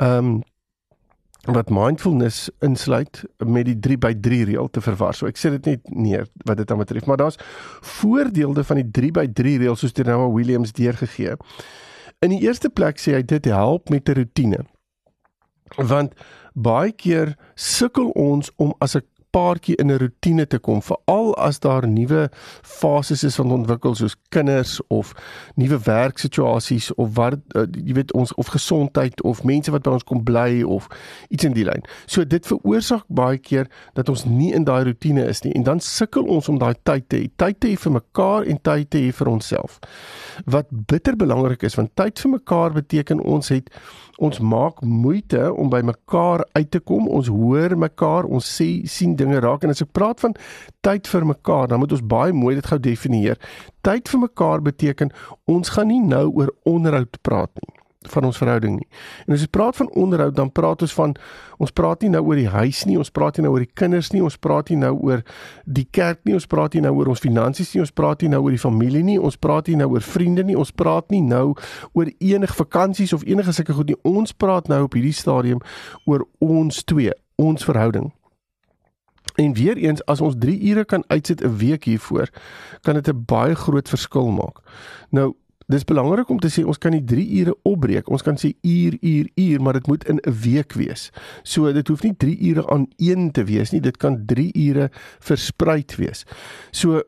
Ehm 0.00 0.32
um, 0.32 0.42
wat 1.44 1.70
mindfulness 1.70 2.50
insluit 2.64 3.24
met 3.44 3.66
die 3.68 3.78
3 3.78 3.98
by 3.98 4.12
3 4.20 4.44
reël 4.44 4.70
te 4.70 4.80
verwar. 4.80 5.14
So 5.14 5.28
ek 5.28 5.36
sê 5.40 5.50
dit 5.52 5.66
net 5.66 5.90
neer 5.92 6.28
wat 6.48 6.56
dit 6.56 6.68
dan 6.68 6.80
betref, 6.80 7.06
maar 7.06 7.20
daar's 7.20 7.38
voordele 7.80 8.64
van 8.64 8.80
die 8.80 8.90
3 8.90 9.10
by 9.18 9.26
3 9.28 9.58
reël 9.60 9.76
soos 9.76 9.92
dit 9.92 10.06
nou 10.06 10.32
Williams 10.32 10.72
deurgegee. 10.72 11.36
In 12.24 12.32
die 12.32 12.40
eerste 12.46 12.70
plek 12.70 13.00
sê 13.00 13.18
hy 13.18 13.22
dit 13.22 13.44
help 13.44 13.90
met 13.92 14.08
'n 14.08 14.16
rotine. 14.20 14.64
Want 15.76 16.14
baie 16.54 16.92
keer 16.92 17.36
sukkel 17.54 18.10
ons 18.14 18.50
om 18.56 18.74
as 18.78 18.96
'n 18.96 19.02
paartjie 19.34 19.76
in 19.82 19.90
'n 19.90 19.98
rotine 19.98 20.46
te 20.46 20.58
kom, 20.58 20.82
veral 20.82 21.34
as 21.36 21.58
daar 21.58 21.88
nuwe 21.88 22.28
fases 22.62 23.24
is 23.24 23.36
van 23.36 23.52
ontwikkel 23.52 23.94
soos 23.94 24.16
kinders 24.28 24.80
of 24.88 25.12
nuwe 25.54 25.78
werksituasies 25.78 26.92
of 26.94 27.14
wat 27.16 27.40
uh, 27.56 27.66
jy 27.84 27.94
weet 27.98 28.12
ons 28.12 28.34
of 28.34 28.52
gesondheid 28.54 29.22
of 29.22 29.42
mense 29.44 29.70
wat 29.70 29.82
by 29.82 29.90
ons 29.96 30.04
kom 30.04 30.22
bly 30.24 30.62
of 30.62 30.86
iets 31.28 31.44
in 31.44 31.52
die 31.56 31.64
lyn. 31.64 31.82
So 32.06 32.24
dit 32.24 32.46
veroorsaak 32.46 33.04
baie 33.08 33.38
keer 33.38 33.70
dat 33.94 34.08
ons 34.08 34.24
nie 34.24 34.52
in 34.54 34.64
daai 34.64 34.84
rotine 34.84 35.26
is 35.26 35.42
nie 35.44 35.52
en 35.54 35.66
dan 35.66 35.80
sukkel 35.80 36.28
ons 36.30 36.48
om 36.48 36.58
daai 36.58 36.74
tyd 36.82 37.08
te 37.08 37.16
hê, 37.16 37.28
tyd 37.36 37.60
te 37.60 37.68
hê 37.72 37.76
vir 37.76 37.92
mekaar 37.98 38.46
en 38.46 38.58
tyd 38.62 38.90
te 38.90 38.98
hê 38.98 39.12
vir 39.12 39.28
onsself. 39.28 39.80
Wat 40.46 40.70
bitter 40.70 41.16
belangrik 41.16 41.62
is 41.62 41.78
want 41.80 41.94
tyd 41.96 42.18
vir 42.18 42.36
mekaar 42.38 42.72
beteken 42.72 43.20
ons 43.20 43.48
het 43.48 43.70
ons 44.18 44.40
maak 44.40 44.80
moeite 44.82 45.52
om 45.52 45.70
by 45.70 45.80
mekaar 45.86 46.44
uit 46.52 46.70
te 46.70 46.80
kom. 46.80 47.08
Ons 47.08 47.30
hoor 47.32 47.76
mekaar, 47.78 48.24
ons 48.24 48.50
sê 48.56 48.86
sien 48.90 49.16
dinge 49.16 49.40
raak 49.44 49.64
en 49.64 49.74
as 49.74 49.82
ek 49.84 49.92
praat 49.96 50.20
van 50.24 50.36
tyd 50.84 51.08
vir 51.10 51.26
mekaar, 51.34 51.68
dan 51.68 51.82
moet 51.82 51.94
ons 51.96 52.04
baie 52.04 52.32
mooi 52.32 52.54
dit 52.58 52.66
gou 52.66 52.78
definieer. 52.78 53.40
Tyd 53.84 54.08
vir 54.08 54.26
mekaar 54.26 54.64
beteken 54.64 55.14
ons 55.50 55.76
gaan 55.76 55.90
nie 55.92 56.02
nou 56.02 56.28
oor 56.32 56.54
onderhoud 56.68 57.20
praat 57.22 57.52
nie 57.62 57.83
van 58.08 58.24
ons 58.24 58.38
verhouding 58.38 58.76
nie. 58.76 58.86
En 59.26 59.34
as 59.34 59.40
jy 59.40 59.48
praat 59.50 59.76
van 59.76 59.90
onderhoud, 59.90 60.34
dan 60.34 60.50
praat 60.52 60.82
ons 60.82 60.94
van 60.94 61.14
ons 61.58 61.70
praat 61.70 62.02
nie 62.02 62.10
nou 62.10 62.22
oor 62.26 62.36
die 62.36 62.48
huis 62.50 62.84
nie, 62.84 62.96
ons 62.98 63.10
praat 63.14 63.38
nie 63.38 63.44
nou 63.44 63.52
oor 63.54 63.62
die 63.64 63.74
kinders 63.74 64.10
nie, 64.12 64.22
ons 64.22 64.36
praat 64.36 64.70
nie 64.70 64.78
nou 64.80 64.92
oor 65.06 65.22
die 65.64 65.86
kerk 65.90 66.24
nie, 66.24 66.34
ons 66.34 66.48
praat 66.50 66.74
nie 66.74 66.82
nou 66.84 66.94
oor 66.98 67.12
ons 67.14 67.22
finansies 67.22 67.74
nie, 67.74 67.82
ons 67.84 67.94
praat 67.94 68.22
nie 68.22 68.32
nou 68.32 68.42
oor 68.42 68.56
die 68.56 68.62
familie 68.62 69.04
nie, 69.06 69.18
ons 69.20 69.36
praat 69.36 69.70
nie 69.70 69.76
nou 69.76 69.92
oor 69.94 70.02
vriende 70.04 70.44
nie, 70.44 70.56
ons 70.58 70.72
praat 70.74 71.10
nie 71.14 71.22
nou 71.22 71.54
oor 71.92 72.10
enige 72.18 72.58
vakansies 72.58 73.14
of 73.14 73.24
enige 73.26 73.54
sulke 73.54 73.76
goed 73.76 73.92
nie. 73.92 74.00
Ons 74.02 74.32
praat 74.32 74.68
nou 74.68 74.82
op 74.88 74.98
hierdie 74.98 75.14
stadium 75.14 75.62
oor 76.04 76.26
ons 76.42 76.82
twee, 76.84 77.14
ons 77.38 77.64
verhouding. 77.64 78.10
En 79.34 79.54
weer 79.54 79.76
eens 79.76 80.04
as 80.04 80.20
ons 80.20 80.34
3 80.38 80.60
ure 80.70 80.84
kan 80.84 81.04
uitsit 81.06 81.42
'n 81.42 81.56
week 81.56 81.84
hiervoor, 81.84 82.28
kan 82.82 82.94
dit 82.94 83.08
'n 83.08 83.24
baie 83.26 83.54
groot 83.54 83.88
verskil 83.88 84.30
maak. 84.30 84.58
Nou 85.10 85.34
Dis 85.66 85.84
belangrik 85.84 86.28
om 86.28 86.40
te 86.40 86.50
sê 86.52 86.64
ons 86.68 86.78
kan 86.78 86.92
nie 86.92 87.04
3 87.04 87.24
ure 87.40 87.54
opbreek. 87.64 88.10
Ons 88.12 88.22
kan 88.22 88.36
sê 88.40 88.52
uur 88.60 88.98
uur 89.00 89.30
uur, 89.40 89.62
maar 89.62 89.78
dit 89.78 89.86
moet 89.86 90.04
in 90.04 90.20
'n 90.20 90.34
week 90.44 90.72
wees. 90.72 91.10
So 91.42 91.72
dit 91.72 91.88
hoef 91.88 92.02
nie 92.02 92.14
3 92.16 92.38
ure 92.50 92.68
aan 92.68 92.86
een 92.96 93.30
te 93.32 93.44
wees 93.44 93.70
nie. 93.70 93.80
Dit 93.80 93.96
kan 93.96 94.26
3 94.26 94.52
ure 94.52 94.90
versprei 95.18 95.84
wees. 95.96 96.24
So 96.70 97.02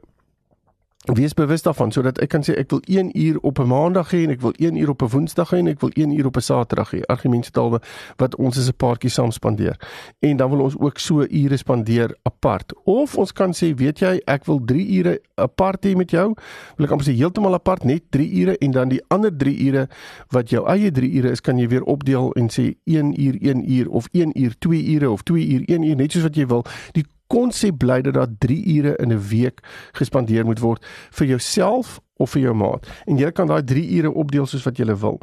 wees 1.05 1.35
bewus 1.35 1.63
daarvan 1.63 1.93
sodat 1.93 2.19
ek 2.19 2.33
kan 2.35 2.43
sê 2.43 2.57
ek 2.59 2.71
wil 2.73 2.81
1 2.91 3.13
uur 3.15 3.39
op 3.47 3.59
'n 3.59 3.69
maandag 3.69 4.11
hê 4.11 4.25
en 4.25 4.31
ek 4.31 4.41
wil 4.41 4.53
1 4.59 4.77
uur 4.77 4.91
op 4.91 5.03
'n 5.03 5.09
woensdag 5.09 5.51
hê 5.51 5.59
en 5.59 5.69
ek 5.69 5.81
wil 5.81 5.91
1 5.95 6.11
uur 6.19 6.27
op 6.27 6.37
'n 6.37 6.41
saterdag 6.41 6.91
hê. 6.91 7.01
Argumentetalwe 7.07 7.81
wat 8.17 8.37
ons 8.37 8.59
as 8.59 8.69
'n 8.69 8.77
paartjie 8.77 9.11
saam 9.11 9.31
spandeer. 9.31 9.77
En 10.21 10.37
dan 10.37 10.51
wil 10.51 10.61
ons 10.61 10.79
ook 10.79 10.99
so 10.99 11.23
ure 11.23 11.57
spandeer 11.57 12.17
apart. 12.23 12.73
Of 12.85 13.17
ons 13.17 13.33
kan 13.33 13.53
sê, 13.53 13.75
weet 13.75 13.99
jy, 13.99 14.21
ek 14.25 14.45
wil 14.45 14.61
3 14.65 14.99
ure 14.99 15.21
apart 15.35 15.87
hê 15.87 15.97
met 15.97 16.11
jou. 16.11 16.35
Wil 16.77 16.87
ek 16.87 16.93
amper 16.93 17.07
sê 17.07 17.17
heeltemal 17.17 17.55
apart, 17.55 17.85
net 17.85 18.03
3 18.11 18.41
ure 18.41 18.59
en 18.59 18.71
dan 18.71 18.89
die 18.89 19.03
ander 19.09 19.37
3 19.37 19.67
ure 19.67 19.89
wat 20.29 20.51
jou 20.51 20.67
eie 20.69 20.91
3 20.91 21.13
ure 21.13 21.31
is, 21.31 21.41
kan 21.41 21.59
jy 21.59 21.69
weer 21.69 21.85
opdeel 21.85 22.33
en 22.33 22.49
sê 22.49 22.75
1 22.85 23.21
uur 23.21 23.37
1 23.41 23.71
uur 23.71 23.89
of 23.91 24.09
1 24.13 24.43
uur 24.43 24.55
2 24.59 24.95
ure 24.95 25.11
of 25.11 25.23
2 25.23 25.47
uur 25.47 25.63
1 25.67 25.83
uur 25.83 25.97
net 25.97 26.13
soos 26.13 26.23
wat 26.23 26.37
jy 26.37 26.47
wil. 26.47 26.65
Die 26.93 27.05
konsep 27.27 27.79
bly 27.79 28.01
dat 28.03 28.15
daar 28.15 28.33
3 28.39 28.77
ure 28.77 28.97
in 28.97 29.13
'n 29.13 29.29
week 29.29 29.61
gespandeer 29.93 30.45
moet 30.45 30.61
word 30.61 30.85
vir 31.11 31.27
jouself 31.27 32.01
of 32.17 32.33
vir 32.33 32.47
jou 32.47 32.55
maat 32.57 32.87
en 33.07 33.19
jy 33.21 33.31
kan 33.37 33.49
daai 33.51 33.63
3 33.67 33.83
ure 33.99 34.13
opdeel 34.23 34.47
soos 34.49 34.65
wat 34.67 34.79
jy 34.81 34.87
wil. 35.03 35.19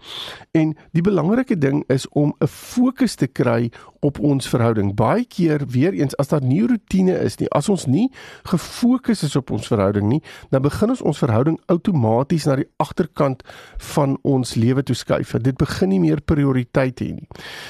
En 0.54 0.76
die 0.94 1.02
belangrike 1.02 1.58
ding 1.58 1.84
is 1.90 2.08
om 2.10 2.34
'n 2.40 2.48
fokus 2.48 3.16
te 3.16 3.28
kry 3.28 3.72
op 4.02 4.20
ons 4.20 4.48
verhouding. 4.48 4.96
Baie 4.96 5.26
keer 5.26 5.66
weer 5.68 5.94
eens 5.94 6.16
as 6.18 6.28
daar 6.28 6.44
nie 6.44 6.62
rotine 6.62 7.18
is 7.24 7.40
nie, 7.40 7.50
as 7.50 7.70
ons 7.70 7.86
nie 7.86 8.12
gefokus 8.44 9.24
is 9.24 9.36
op 9.36 9.52
ons 9.52 9.68
verhouding 9.68 10.08
nie, 10.08 10.22
dan 10.50 10.62
begin 10.62 10.90
ons 10.90 11.02
ons 11.02 11.18
verhouding 11.18 11.60
outomaties 11.66 12.46
na 12.46 12.56
die 12.56 12.70
agterkant 12.78 13.44
van 13.78 14.18
ons 14.22 14.56
lewe 14.56 14.84
toe 14.84 14.96
skuif. 14.96 15.32
Dit 15.42 15.58
begin 15.58 15.90
nie 15.90 16.00
meer 16.00 16.22
prioriteit 16.22 17.00
hê 17.00 17.14
nie. 17.14 17.28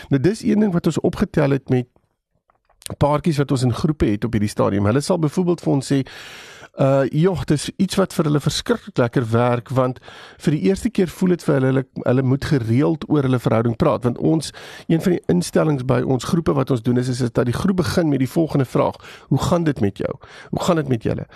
Nou 0.09 0.21
dis 0.21 0.43
een 0.43 0.59
ding 0.59 0.73
wat 0.73 0.85
ons 0.85 0.99
opgetel 0.99 1.51
het 1.51 1.69
met 1.69 1.87
paartjies 2.97 3.37
wat 3.37 3.51
ons 3.51 3.63
in 3.63 3.73
groepe 3.73 4.05
het 4.05 4.25
op 4.25 4.33
hierdie 4.35 4.51
stadium. 4.51 4.85
Hulle 4.85 5.01
sal 5.01 5.19
byvoorbeeld 5.19 5.63
vir 5.63 5.73
ons 5.73 5.93
sê 5.93 6.03
Uh 6.73 7.03
joh, 7.13 7.37
dis 7.45 7.67
iets 7.77 7.99
wat 7.99 8.15
vir 8.17 8.25
hulle 8.25 8.39
verskriklik 8.41 8.97
lekker 8.97 9.27
werk 9.29 9.69
want 9.77 9.99
vir 10.41 10.55
die 10.55 10.61
eerste 10.71 10.89
keer 10.89 11.11
voel 11.13 11.35
dit 11.35 11.43
vir 11.45 11.53
hulle 11.53 11.67
hulle, 11.67 11.83
hulle 12.07 12.23
moet 12.25 12.47
gereeld 12.49 13.05
oor 13.13 13.27
hulle 13.27 13.39
verhouding 13.43 13.75
praat 13.77 14.07
want 14.07 14.17
ons 14.17 14.49
een 14.87 15.03
van 15.05 15.13
die 15.13 15.21
instellings 15.29 15.85
by 15.85 15.99
ons 16.01 16.25
groepe 16.25 16.55
wat 16.57 16.73
ons 16.73 16.81
doen 16.81 16.97
is 16.97 17.11
is 17.13 17.21
dat 17.21 17.45
die 17.45 17.53
groep 17.53 17.77
begin 17.83 18.09
met 18.09 18.23
die 18.25 18.29
volgende 18.29 18.65
vraag: 18.65 18.97
Hoe 19.29 19.37
gaan 19.37 19.69
dit 19.69 19.79
met 19.85 20.01
jou? 20.01 20.17
Hoe 20.49 20.63
gaan 20.65 20.81
dit 20.81 20.89
met 20.89 21.03
julle? 21.03 21.27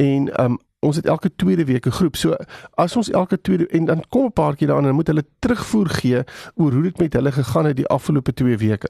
En 0.00 0.32
um 0.40 0.56
ons 0.80 0.96
het 0.96 1.06
elke 1.06 1.30
tweede 1.36 1.64
week 1.64 1.86
'n 1.86 1.90
groep. 1.90 2.16
So 2.16 2.36
as 2.74 2.96
ons 2.96 3.10
elke 3.10 3.40
tweede 3.40 3.66
en 3.66 3.84
dan 3.84 4.04
kom 4.08 4.24
'n 4.24 4.32
paar 4.32 4.56
keer 4.56 4.68
daaraan 4.68 4.86
en 4.86 4.94
moet 4.94 5.06
hulle 5.06 5.24
terugvoer 5.38 5.88
gee 5.88 6.24
oor 6.54 6.72
hoe 6.72 6.82
dit 6.82 6.98
met 6.98 7.12
hulle 7.12 7.32
gegaan 7.32 7.64
het 7.64 7.76
die 7.76 7.86
afgelope 7.86 8.32
2 8.32 8.56
weke. 8.58 8.88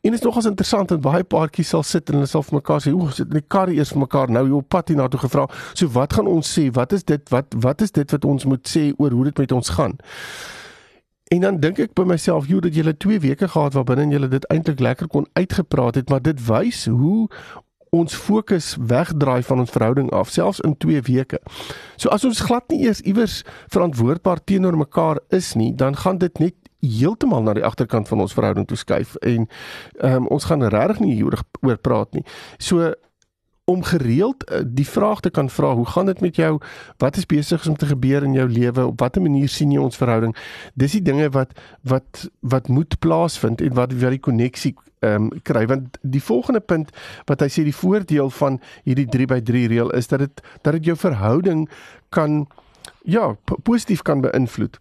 En 0.00 0.10
dit 0.10 0.14
is 0.14 0.20
nogals 0.20 0.44
interessant 0.44 0.88
dat 0.88 1.00
baie 1.00 1.24
paartjies 1.24 1.68
sal 1.68 1.82
sit 1.82 2.08
en 2.08 2.14
hulle 2.14 2.26
sal 2.26 2.42
vir 2.42 2.54
mekaar 2.54 2.80
sê, 2.80 2.92
"Oek, 2.92 3.12
sit 3.12 3.26
in 3.26 3.32
die 3.32 3.44
kar 3.46 3.68
eers 3.68 3.88
vir 3.88 3.98
mekaar 3.98 4.30
nou 4.30 4.44
hier 4.44 4.54
op 4.54 4.68
pad 4.68 4.88
hier 4.88 4.96
na 4.96 5.08
toe 5.08 5.20
gevra. 5.20 5.48
So 5.72 5.88
wat 5.88 6.12
gaan 6.12 6.26
ons 6.26 6.58
sê? 6.58 6.70
Wat 6.70 6.92
is 6.92 7.04
dit? 7.04 7.28
Wat 7.28 7.54
wat 7.56 7.80
is 7.80 7.90
dit 7.90 8.10
wat 8.10 8.24
ons 8.24 8.44
moet 8.44 8.68
sê 8.76 8.92
oor 8.96 9.10
hoe 9.10 9.24
dit 9.24 9.38
met 9.38 9.52
ons 9.52 9.68
gaan?" 9.68 9.96
En 11.26 11.40
dan 11.40 11.56
dink 11.60 11.78
ek 11.78 11.94
by 11.94 12.02
myself, 12.02 12.46
"Joe, 12.46 12.60
dat 12.60 12.74
jy 12.74 12.84
het 12.84 12.98
2 12.98 13.20
weke 13.20 13.48
gehad 13.48 13.72
waarbinne 13.72 14.12
jy 14.12 14.28
dit 14.28 14.44
eintlik 14.46 14.80
lekker 14.80 15.08
kon 15.08 15.26
uitgepraat 15.32 15.94
het, 15.94 16.08
maar 16.08 16.22
dit 16.22 16.46
wys 16.46 16.86
hoe 16.86 17.28
ons 17.96 18.14
fokus 18.14 18.74
wegdraai 18.80 19.42
van 19.46 19.62
ons 19.64 19.72
verhouding 19.72 20.10
af 20.14 20.30
selfs 20.32 20.60
in 20.66 20.76
2 20.82 21.02
weke. 21.08 21.40
So 21.96 22.12
as 22.14 22.24
ons 22.24 22.42
glad 22.46 22.68
nie 22.72 22.84
eers 22.86 23.02
iewers 23.06 23.42
verantwoordbaar 23.72 24.44
teenoor 24.44 24.76
mekaar 24.76 25.20
is 25.34 25.54
nie, 25.54 25.72
dan 25.74 25.96
gaan 25.96 26.18
dit 26.22 26.38
net 26.38 26.54
heeltemal 26.84 27.42
na 27.42 27.56
die 27.56 27.64
agterkant 27.64 28.08
van 28.08 28.22
ons 28.22 28.34
verhouding 28.36 28.66
toe 28.68 28.78
skuif 28.78 29.16
en 29.26 29.48
um, 30.04 30.28
ons 30.32 30.44
gaan 30.44 30.62
regtig 30.62 31.02
nie 31.02 31.16
hieroor 31.16 31.42
oor 31.66 31.80
praat 31.82 32.12
nie. 32.14 32.24
So 32.58 32.92
om 33.66 33.82
gereeld 33.82 34.44
uh, 34.50 34.60
die 34.64 34.86
vraag 34.86 35.20
te 35.20 35.30
kan 35.30 35.50
vra, 35.50 35.74
hoe 35.74 35.86
gaan 35.86 36.06
dit 36.06 36.20
met 36.20 36.36
jou? 36.36 36.58
Wat 37.02 37.16
is 37.16 37.26
besig 37.26 37.66
om 37.66 37.76
te 37.76 37.86
gebeur 37.86 38.22
in 38.22 38.32
jou 38.32 38.48
lewe? 38.48 38.86
Op 38.86 39.00
watter 39.00 39.22
manier 39.22 39.48
sien 39.50 39.72
jy 39.74 39.80
ons 39.82 39.98
verhouding? 39.98 40.36
Dis 40.74 40.94
die 40.94 41.02
dinge 41.02 41.26
wat 41.34 41.56
wat 41.82 42.28
wat 42.40 42.68
moet 42.68 42.98
plaasvind 42.98 43.60
en 43.60 43.74
wat 43.74 43.92
wat 43.98 44.14
die 44.14 44.22
koneksie 44.22 44.74
ehm 45.02 45.26
um, 45.26 45.42
kry 45.42 45.66
want 45.66 45.98
die 46.00 46.22
volgende 46.22 46.60
punt 46.60 46.94
wat 47.26 47.42
hy 47.42 47.50
sê 47.52 47.66
die 47.66 47.74
voordeel 47.74 48.30
van 48.38 48.60
hierdie 48.86 49.08
3 49.12 49.26
by 49.34 49.40
3 49.50 49.66
reël 49.74 49.90
is 49.98 50.08
dat 50.08 50.22
dit 50.24 50.42
dat 50.62 50.72
dit 50.78 50.92
jou 50.92 50.96
verhouding 50.96 51.66
kan 52.08 52.46
ja 53.02 53.34
positief 53.62 54.02
kan 54.02 54.22
beïnvloed. 54.22 54.78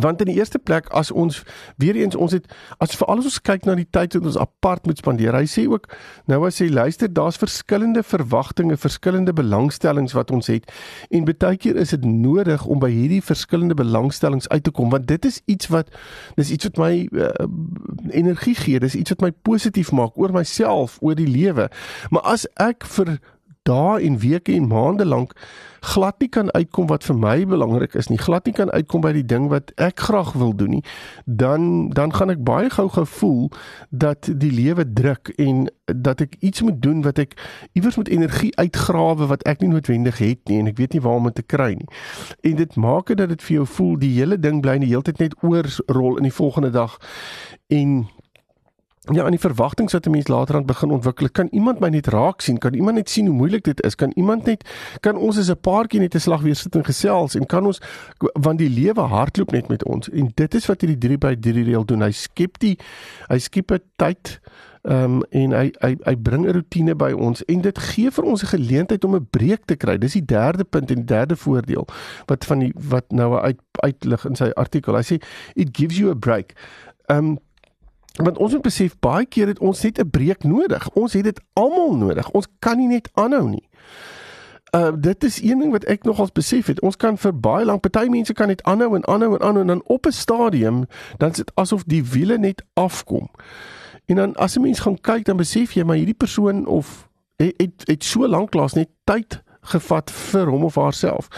Want 0.00 0.20
in 0.20 0.30
die 0.30 0.38
eerste 0.38 0.58
plek 0.58 0.88
as 0.96 1.10
ons 1.10 1.42
weer 1.76 1.96
eens 1.96 2.16
ons 2.16 2.32
het 2.32 2.46
as 2.82 2.96
veral 2.96 3.22
as 3.22 3.30
ons 3.30 3.40
kyk 3.40 3.66
na 3.66 3.76
die 3.78 3.88
tyd 3.90 4.16
wat 4.18 4.28
ons 4.32 4.38
apart 4.40 4.86
moet 4.86 5.00
spandeer. 5.00 5.36
Hy 5.36 5.46
sê 5.50 5.66
ook 5.70 5.88
nou 6.30 6.42
as 6.46 6.60
hy 6.62 6.68
luister, 6.72 7.08
daar's 7.12 7.38
verskillende 7.40 8.02
verwagtinge, 8.06 8.76
verskillende 8.76 9.32
belangstellings 9.36 10.14
wat 10.16 10.30
ons 10.34 10.50
het 10.52 10.68
en 11.10 11.26
baie 11.26 11.56
keer 11.60 11.76
is 11.80 11.94
dit 11.94 12.04
nodig 12.04 12.64
om 12.66 12.80
by 12.82 12.90
hierdie 12.90 13.22
verskillende 13.24 13.76
belangstellings 13.78 14.48
uit 14.48 14.64
te 14.64 14.72
kom 14.74 14.90
want 14.90 15.06
dit 15.08 15.24
is 15.28 15.40
iets 15.46 15.70
wat 15.72 15.90
dis 16.36 16.50
iets 16.50 16.68
wat 16.68 16.80
my 16.80 16.92
uh, 17.12 17.30
energie 18.10 18.54
gee, 18.54 18.80
dis 18.80 18.96
iets 18.98 19.14
wat 19.14 19.24
my 19.28 19.32
positief 19.46 19.92
maak 19.92 20.16
oor 20.20 20.32
myself, 20.34 20.98
oor 21.00 21.16
die 21.18 21.28
lewe. 21.28 21.68
Maar 22.10 22.34
as 22.36 22.46
ek 22.62 22.86
vir 22.96 23.16
dae 23.66 24.02
en 24.06 24.20
weke 24.22 24.54
en 24.54 24.70
maande 24.70 25.06
lank 25.06 25.34
glad 25.86 26.18
nie 26.18 26.28
kan 26.28 26.50
uitkom 26.52 26.88
wat 26.90 27.04
vir 27.06 27.16
my 27.18 27.36
belangrik 27.46 27.94
is 27.98 28.08
nie, 28.10 28.18
glad 28.18 28.46
nie 28.48 28.54
kan 28.56 28.70
uitkom 28.74 29.04
by 29.04 29.12
die 29.14 29.24
ding 29.26 29.48
wat 29.52 29.70
ek 29.82 30.02
graag 30.08 30.32
wil 30.38 30.54
doen 30.56 30.78
nie, 30.78 30.82
dan 31.24 31.88
dan 31.94 32.14
gaan 32.14 32.32
ek 32.34 32.42
baie 32.46 32.70
gou-gou 32.72 33.06
voel 33.16 33.44
dat 33.90 34.30
die 34.42 34.50
lewe 34.52 34.86
druk 34.98 35.30
en 35.42 35.66
dat 35.86 36.24
ek 36.24 36.36
iets 36.40 36.64
moet 36.66 36.80
doen 36.82 37.04
wat 37.06 37.20
ek 37.22 37.36
iewers 37.78 37.98
met 38.00 38.10
energie 38.10 38.50
uitgrawe 38.58 39.28
wat 39.30 39.46
ek 39.46 39.62
nie 39.62 39.70
noodwendig 39.74 40.18
het 40.22 40.42
nie 40.50 40.60
en 40.62 40.72
ek 40.72 40.80
weet 40.80 40.96
nie 40.96 41.04
waar 41.04 41.20
om 41.20 41.30
dit 41.30 41.38
te 41.38 41.46
kry 41.46 41.72
nie. 41.78 41.88
En 42.42 42.58
dit 42.58 42.76
maak 42.76 43.12
dit 43.12 43.18
dat 43.22 43.30
dit 43.30 43.48
vir 43.48 43.60
jou 43.60 43.66
voel 43.78 43.96
die 44.02 44.14
hele 44.18 44.40
ding 44.40 44.62
bly 44.64 44.78
die 44.82 44.90
hele 44.90 45.06
tyd 45.06 45.22
net 45.22 45.38
oorrol 45.42 46.18
in 46.18 46.26
die 46.26 46.34
volgende 46.34 46.74
dag 46.74 46.98
en 47.72 48.06
Ja, 49.12 49.24
en 49.24 49.30
die 49.30 49.40
verwagtinge 49.40 49.90
wat 49.90 50.06
'n 50.06 50.10
mens 50.10 50.28
later 50.28 50.54
aan 50.54 50.64
begin 50.64 50.90
ontwikkel, 50.90 51.28
kan 51.30 51.48
iemand 51.50 51.78
my 51.78 51.88
net 51.88 52.06
raak 52.06 52.40
sien? 52.40 52.58
Kan 52.58 52.74
iemand 52.74 52.96
net 52.96 53.10
sien 53.10 53.26
hoe 53.26 53.34
moeilik 53.34 53.64
dit 53.64 53.82
is? 53.82 53.94
Kan 53.94 54.10
iemand 54.14 54.44
net 54.44 54.70
kan 55.00 55.16
ons 55.16 55.38
as 55.38 55.50
'n 55.50 55.60
paartjie 55.60 56.00
net 56.00 56.14
'n 56.14 56.20
slag 56.20 56.40
weer 56.40 56.54
sit 56.54 56.74
en 56.74 56.84
gesels 56.84 57.34
en 57.34 57.46
kan 57.46 57.66
ons 57.66 57.80
want 58.32 58.58
die 58.58 58.68
lewe 58.68 59.00
hardloop 59.00 59.50
net 59.50 59.68
met 59.68 59.84
ons. 59.84 60.08
En 60.08 60.30
dit 60.34 60.54
is 60.54 60.66
wat 60.66 60.80
hierdie 60.80 60.98
3 60.98 61.18
by 61.18 61.36
3 61.40 61.64
reël 61.64 61.84
doen. 61.84 62.00
Hy 62.00 62.10
skep 62.10 62.58
die 62.58 62.78
hy 63.28 63.38
skep 63.38 63.72
'n 63.72 63.80
tyd 63.96 64.40
ehm 64.82 65.04
um, 65.04 65.22
en 65.30 65.50
hy 65.50 65.72
hy 65.80 65.96
hy 66.04 66.16
bring 66.16 66.46
'n 66.46 66.52
rotine 66.52 66.94
by 66.94 67.12
ons 67.12 67.44
en 67.44 67.60
dit 67.60 67.78
gee 67.78 68.10
vir 68.10 68.24
ons 68.24 68.42
'n 68.42 68.46
geleentheid 68.46 69.04
om 69.04 69.14
'n 69.14 69.26
breek 69.30 69.64
te 69.64 69.76
kry. 69.76 69.98
Dis 69.98 70.12
die 70.12 70.24
derde 70.24 70.64
punt 70.64 70.90
en 70.90 70.96
die 70.96 71.04
derde 71.04 71.36
voordeel 71.36 71.86
wat 72.26 72.44
van 72.44 72.58
die 72.58 72.72
wat 72.74 73.04
nou 73.10 73.38
uit 73.38 73.60
uitlig 73.70 74.26
in 74.26 74.36
sy 74.36 74.50
artikel. 74.54 74.94
Hy 74.94 75.02
sê 75.02 75.22
it 75.54 75.68
gives 75.72 75.96
you 75.96 76.10
a 76.10 76.14
break. 76.14 76.52
Ehm 77.06 77.18
um, 77.18 77.38
want 78.16 78.38
ons 78.38 78.52
moet 78.52 78.62
besef 78.62 78.98
baie 78.98 79.26
keer 79.26 79.46
het 79.46 79.58
ons 79.58 79.82
net 79.82 79.98
'n 79.98 80.10
breek 80.10 80.44
nodig. 80.44 80.88
Ons 80.94 81.12
het 81.12 81.24
dit 81.24 81.40
almal 81.52 81.96
nodig. 81.96 82.30
Ons 82.30 82.46
kan 82.58 82.76
nie 82.76 82.88
net 82.88 83.08
aanhou 83.14 83.48
nie. 83.48 83.68
Uh 84.74 84.92
dit 84.98 85.24
is 85.24 85.42
een 85.42 85.58
ding 85.58 85.72
wat 85.72 85.84
ek 85.84 86.02
nogals 86.02 86.32
besef 86.32 86.66
het. 86.66 86.80
Ons 86.80 86.96
kan 86.96 87.18
vir 87.18 87.40
baie 87.40 87.64
lank 87.64 87.80
party 87.80 88.08
mense 88.08 88.32
kan 88.32 88.48
net 88.48 88.62
aanhou 88.62 88.96
en 88.96 89.06
aanhou 89.06 89.34
en 89.34 89.40
aanhou 89.40 89.60
en 89.60 89.66
dan 89.66 89.82
op 89.84 90.06
'n 90.06 90.12
stadium 90.12 90.84
dan 91.16 91.30
is 91.30 91.36
dit 91.36 91.52
asof 91.54 91.84
die 91.84 92.04
wiele 92.04 92.38
net 92.38 92.62
afkom. 92.74 93.28
En 94.06 94.16
dan 94.16 94.34
as 94.34 94.56
'n 94.56 94.60
mens 94.60 94.80
gaan 94.80 95.00
kyk 95.00 95.24
dan 95.24 95.36
besef 95.36 95.72
jy 95.72 95.82
maar 95.82 95.96
hierdie 95.96 96.14
persoon 96.14 96.66
of 96.66 97.08
het 97.36 97.54
het, 97.56 97.82
het 97.84 98.04
so 98.04 98.28
lank 98.28 98.54
lank 98.54 98.72
net 98.72 98.88
tyd 99.04 99.42
gevat 99.66 100.10
vir 100.10 100.50
hom 100.50 100.64
of 100.64 100.74
haarself. 100.74 101.28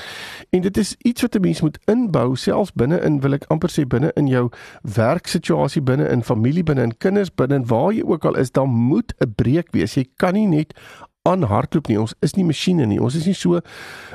En 0.51 0.61
dit 0.61 0.77
is 0.77 0.95
iets 1.03 1.23
wat 1.23 1.35
'n 1.35 1.41
mens 1.41 1.61
moet 1.61 1.79
inbou 1.85 2.37
selfs 2.37 2.73
binne 2.73 3.01
in 3.01 3.21
wil 3.21 3.33
ek 3.33 3.45
amper 3.49 3.71
sê 3.71 3.87
binne 3.87 4.13
in 4.15 4.27
jou 4.27 4.51
werksituasie 4.83 5.83
binne 5.83 6.09
in 6.09 6.23
familie 6.23 6.63
binne 6.63 6.83
in 6.83 6.97
kinders 6.99 7.35
binne 7.35 7.65
waar 7.65 7.93
jy 7.93 8.03
ook 8.03 8.25
al 8.25 8.37
is, 8.37 8.51
dan 8.51 8.69
moet 8.69 9.15
'n 9.19 9.33
breek 9.35 9.73
wees. 9.73 9.95
Jy 9.95 10.07
kan 10.17 10.35
nie 10.35 10.47
net 10.47 10.75
aanhardloop 11.23 11.89
nie. 11.89 12.01
Ons 12.01 12.15
is 12.21 12.35
nie 12.35 12.45
masjiene 12.45 12.87
nie. 12.87 13.01
Ons 13.01 13.15
is 13.15 13.27
nie 13.27 13.35
so 13.35 13.61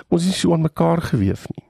ons 0.10 0.22
is 0.22 0.28
nie 0.28 0.40
so 0.40 0.54
aan 0.54 0.62
mekaar 0.62 1.02
gewewe 1.02 1.48
nie. 1.56 1.66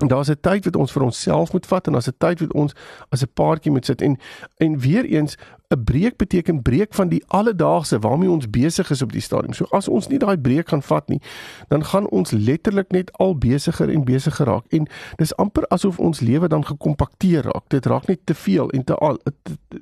En 0.00 0.08
daar's 0.08 0.30
'n 0.30 0.40
tyd 0.40 0.64
wat 0.64 0.76
ons 0.76 0.92
vir 0.92 1.02
onsself 1.02 1.52
moet 1.52 1.66
vat 1.66 1.86
en 1.86 1.92
daar's 1.92 2.08
'n 2.08 2.18
tyd 2.18 2.40
wat 2.40 2.52
ons 2.52 2.74
as 3.08 3.22
'n 3.22 3.32
paartjie 3.34 3.72
moet 3.72 3.84
sit 3.84 4.02
en 4.02 4.18
en 4.56 4.78
weer 4.78 5.04
eens 5.04 5.36
'n 5.70 5.84
breek 5.84 6.16
beteken 6.16 6.62
breek 6.62 6.94
van 6.94 7.08
die 7.08 7.22
alledaagse 7.26 7.98
waarmee 7.98 8.30
ons 8.30 8.50
besig 8.50 8.90
is 8.90 9.02
op 9.02 9.12
die 9.12 9.20
stadium. 9.20 9.52
So 9.52 9.64
as 9.70 9.88
ons 9.88 10.08
nie 10.08 10.18
daai 10.18 10.38
breek 10.38 10.68
gaan 10.68 10.82
vat 10.82 11.08
nie, 11.08 11.20
dan 11.68 11.84
gaan 11.84 12.08
ons 12.08 12.30
letterlik 12.30 12.90
net 12.90 13.12
al 13.12 13.36
besigger 13.38 13.90
en 13.90 14.04
besigger 14.04 14.46
raak 14.46 14.66
en 14.74 14.88
dis 15.16 15.34
amper 15.36 15.68
asof 15.70 15.98
ons 15.98 16.20
lewe 16.20 16.48
dan 16.48 16.66
gekompakteer 16.66 17.46
raak. 17.46 17.68
Dit 17.68 17.86
raak 17.86 18.10
net 18.10 18.26
te 18.26 18.34
veel 18.34 18.70
en 18.70 18.84
te 18.84 18.94
al 18.94 19.18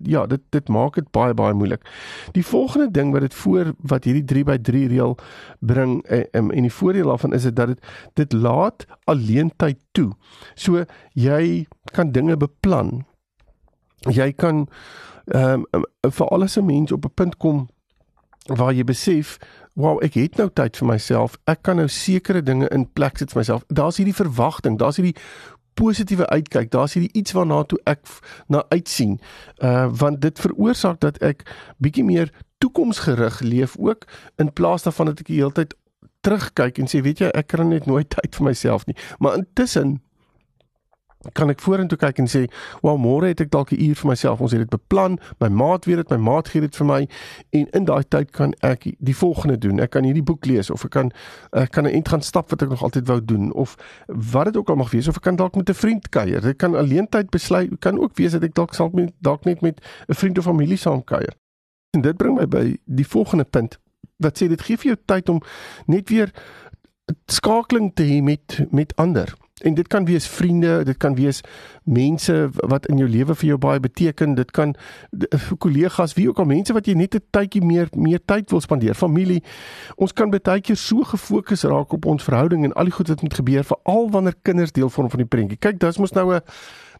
ja, 0.05 0.27
dit 0.27 0.45
dit 0.51 0.69
maak 0.69 1.01
dit 1.01 1.11
baie 1.11 1.35
baie 1.35 1.55
moeilik. 1.55 1.89
Die 2.37 2.45
volgende 2.45 2.91
ding 2.91 3.13
wat 3.13 3.25
dit 3.25 3.35
voor 3.35 3.73
wat 3.81 4.05
hierdie 4.05 4.25
3 4.25 4.45
by 4.45 4.59
3 4.59 4.87
reël 4.93 5.17
bring 5.59 6.03
en, 6.05 6.29
eh, 6.33 6.57
en 6.57 6.63
die 6.69 6.73
voordeel 6.73 7.09
daarvan 7.09 7.33
is 7.33 7.43
dit 7.43 7.57
dat 7.57 7.67
dit 7.67 7.81
dit 8.13 8.33
laat 8.33 8.87
alleen 9.05 9.53
tyd 9.57 9.81
toe. 9.93 10.13
So 10.55 10.85
jy 11.15 11.67
kan 11.93 12.13
dinge 12.13 12.37
beplan. 12.37 13.08
Jy 14.07 14.33
kan 14.33 14.69
ehm 15.29 15.65
um, 15.73 15.85
vir 16.11 16.29
alles 16.29 16.57
'n 16.57 16.65
mens 16.65 16.93
op 16.93 17.05
'n 17.05 17.15
punt 17.15 17.37
kom 17.37 17.69
waar 18.47 18.73
jy 18.73 18.85
besef, 18.85 19.39
wow, 19.75 19.99
ek 20.03 20.15
het 20.15 20.37
nou 20.37 20.49
tyd 20.53 20.77
vir 20.77 20.87
myself. 20.87 21.37
Ek 21.45 21.63
kan 21.63 21.77
nou 21.77 21.89
sekere 21.89 22.43
dinge 22.43 22.69
in 22.69 22.87
plek 22.93 23.19
sit 23.19 23.33
vir 23.33 23.41
myself. 23.41 23.65
Daar's 23.69 23.97
hierdie 23.97 24.15
verwagting, 24.15 24.79
daar's 24.79 24.97
hierdie 24.97 25.17
positiewe 25.79 26.27
uitkyk. 26.27 26.71
Daar's 26.71 26.93
hierdie 26.93 27.13
iets 27.13 27.33
waarna 27.33 27.63
toe 27.63 27.79
ek 27.87 28.07
na 28.49 28.65
uitsien. 28.69 29.19
Uh 29.63 29.87
want 30.01 30.21
dit 30.21 30.39
veroorsaak 30.39 31.01
dat 31.01 31.21
ek 31.23 31.45
bietjie 31.79 32.05
meer 32.05 32.33
toekomsgerig 32.59 33.41
leef 33.41 33.77
ook 33.79 34.07
in 34.37 34.53
plaas 34.53 34.83
daarvan 34.83 35.13
dat 35.13 35.21
ek 35.21 35.31
die 35.31 35.39
hele 35.39 35.55
tyd 35.55 35.77
terugkyk 36.27 36.79
en 36.83 36.91
sê 36.91 37.03
weet 37.05 37.23
jy 37.23 37.31
ek 37.39 37.53
kry 37.55 37.65
net 37.65 37.87
nooit 37.87 38.11
tyd 38.17 38.35
vir 38.35 38.49
myself 38.51 38.87
nie. 38.87 38.97
Maar 39.19 39.39
intussen 39.39 40.01
kan 41.33 41.51
ek 41.51 41.61
vorentoe 41.61 41.99
kyk 41.99 42.19
en 42.23 42.29
sê, 42.31 42.47
"Wel, 42.83 42.99
môre 42.99 43.27
het 43.27 43.41
ek 43.41 43.51
dalk 43.51 43.73
'n 43.73 43.81
uur 43.81 43.95
vir 43.95 44.09
myself. 44.09 44.41
Ons 44.41 44.53
het 44.53 44.61
dit 44.61 44.71
beplan. 44.71 45.19
My 45.41 45.49
maat 45.49 45.85
weet 45.85 45.97
dit, 45.97 46.11
my 46.11 46.17
maat 46.17 46.49
gee 46.49 46.61
dit 46.61 46.77
vir 46.77 46.87
my 46.87 47.09
en 47.51 47.71
in 47.71 47.85
daai 47.85 48.05
tyd 48.09 48.31
kan 48.31 48.55
ek 48.61 48.95
die 48.99 49.17
volgende 49.17 49.59
doen. 49.59 49.81
Ek 49.81 49.91
kan 49.91 50.05
hierdie 50.05 50.23
boek 50.23 50.47
lees 50.47 50.71
of 50.71 50.85
ek 50.85 50.91
kan 50.91 51.13
ek 51.53 51.71
kan 51.71 51.85
'n 51.85 51.95
ent 51.95 52.09
gaan 52.09 52.23
stap 52.23 52.51
wat 52.51 52.63
ek 52.63 52.69
nog 52.69 52.83
altyd 52.83 53.07
wou 53.07 53.25
doen 53.25 53.53
of 53.53 53.77
wat 54.07 54.45
dit 54.45 54.57
ook 54.57 54.69
al 54.69 54.77
mag 54.77 54.91
wees 54.91 55.09
of 55.09 55.17
ek 55.17 55.23
kan 55.23 55.37
dalk 55.37 55.57
met 55.57 55.69
'n 55.69 55.75
vriend 55.75 56.09
kuier. 56.09 56.41
Dit 56.41 56.57
kan 56.57 56.75
alleentyd 56.75 57.31
besluit 57.31 57.71
kan 57.81 57.99
ook 57.99 58.17
wees 58.17 58.33
dat 58.33 58.43
ek 58.43 58.55
dalk 58.55 58.75
sal 58.75 58.91
met 58.93 59.13
dalk 59.21 59.45
net 59.45 59.61
met 59.61 59.81
'n 60.09 60.15
vriend 60.15 60.39
of 60.39 60.45
familie 60.45 60.77
saam 60.77 61.05
kuier. 61.05 61.35
En 61.91 62.01
dit 62.01 62.17
bring 62.17 62.39
my 62.39 62.47
by 62.47 62.77
die 62.85 63.07
volgende 63.07 63.45
punt 63.45 63.79
wat 64.17 64.39
sê 64.43 64.49
dit 64.49 64.63
gee 64.63 64.77
vir 64.77 64.93
jou 64.93 64.97
tyd 65.05 65.29
om 65.29 65.43
net 65.87 66.09
weer 66.09 66.33
skakeling 67.27 67.95
te 67.95 68.03
hê 68.03 68.23
met 68.23 68.67
met 68.71 68.97
ander. 68.97 69.35
En 69.63 69.75
dit 69.75 69.87
kan 69.87 70.05
wees 70.05 70.29
vriende, 70.29 70.83
dit 70.85 70.97
kan 70.97 71.15
wees 71.15 71.41
mense 71.83 72.49
wat 72.53 72.87
in 72.87 73.01
jou 73.01 73.09
lewe 73.09 73.35
vir 73.35 73.49
jou 73.49 73.59
baie 73.59 73.81
beteken, 73.81 74.35
dit 74.35 74.51
kan 74.51 74.75
kollegas, 75.59 76.15
wie 76.15 76.29
ook 76.29 76.39
al 76.39 76.49
mense 76.51 76.73
wat 76.73 76.87
jy 76.87 76.95
net 76.95 77.15
'n 77.15 77.25
tydjie 77.31 77.65
meer 77.65 77.89
meer 77.97 78.21
tyd 78.25 78.51
wil 78.51 78.61
spandeer, 78.61 78.95
familie. 78.95 79.43
Ons 79.97 80.13
kan 80.13 80.31
baie 80.31 80.61
keer 80.61 80.77
so 80.77 81.03
gefokus 81.03 81.63
raak 81.63 81.93
op 81.93 82.05
ons 82.05 82.25
verhouding 82.25 82.65
en 82.65 82.73
al 82.73 82.85
die 82.85 82.93
goed 82.93 83.09
wat 83.09 83.23
moet 83.23 83.35
gebeur 83.35 83.65
veral 83.65 84.11
wanneer 84.11 84.35
kinders 84.43 84.73
deel 84.73 84.91
vorm 84.91 85.11
van 85.11 85.19
die 85.19 85.29
prentjie. 85.29 85.59
Kyk, 85.59 85.79
dis 85.81 85.99
mos 85.99 86.13
nou 86.13 86.35
'n 86.35 86.41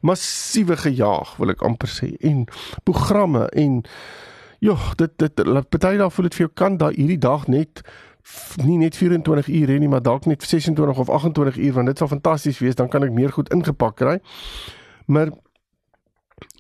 massiewe 0.01 0.77
gejaag, 0.77 1.37
wil 1.37 1.51
ek 1.51 1.63
amper 1.63 1.89
sê, 1.89 2.17
en 2.21 2.47
programme 2.85 3.49
en 3.49 3.85
ja, 4.59 4.77
dit 4.97 5.11
dit 5.19 5.35
party 5.71 5.97
daar 5.97 6.11
voel 6.11 6.29
dit 6.29 6.35
vir 6.35 6.47
jou 6.47 6.55
kan 6.55 6.77
daai 6.77 6.95
hierdie 6.95 7.19
dag 7.19 7.47
net 7.47 7.83
nie 8.65 8.79
net 8.79 8.97
24 8.97 9.49
uur 9.49 9.69
hê 9.69 9.79
nie, 9.79 9.89
maar 9.89 10.03
dalk 10.03 10.27
net 10.27 10.43
26 10.43 10.99
of 10.99 11.09
28 11.09 11.57
uur 11.57 11.73
want 11.73 11.87
dit 11.87 11.99
sal 11.99 12.09
fantasties 12.09 12.59
wees, 12.59 12.75
dan 12.75 12.89
kan 12.89 13.05
ek 13.07 13.15
meer 13.15 13.33
goed 13.33 13.53
ingepak 13.55 13.97
kry. 13.97 14.19
Maar 15.07 15.33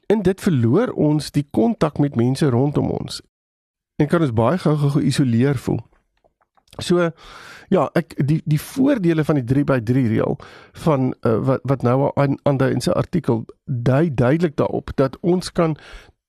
en 0.09 0.23
dit 0.23 0.41
verloor 0.41 0.93
ons 0.97 1.31
die 1.31 1.47
kontak 1.51 1.99
met 1.99 2.17
mense 2.17 2.49
rondom 2.51 2.91
ons. 2.91 3.21
En 3.99 4.09
kan 4.09 4.23
ons 4.25 4.33
baie 4.33 4.59
gou 4.59 4.77
geïsoleer 4.97 5.59
voel. 5.59 5.81
So 6.79 7.11
ja, 7.69 7.89
ek 7.99 8.15
die 8.17 8.39
die 8.49 8.61
voordele 8.63 9.25
van 9.27 9.41
die 9.41 9.47
3x3 9.49 10.05
reël 10.13 10.39
van 10.85 11.11
uh, 11.27 11.39
wat 11.45 11.65
wat 11.69 11.83
nou 11.83 12.11
aan 12.15 12.61
daai 12.61 12.71
in 12.73 12.85
sy 12.85 12.95
artikel 12.97 13.45
dui 13.65 14.09
duidelik 14.15 14.57
daarop 14.57 14.95
dat 14.97 15.19
ons 15.21 15.53
kan 15.53 15.77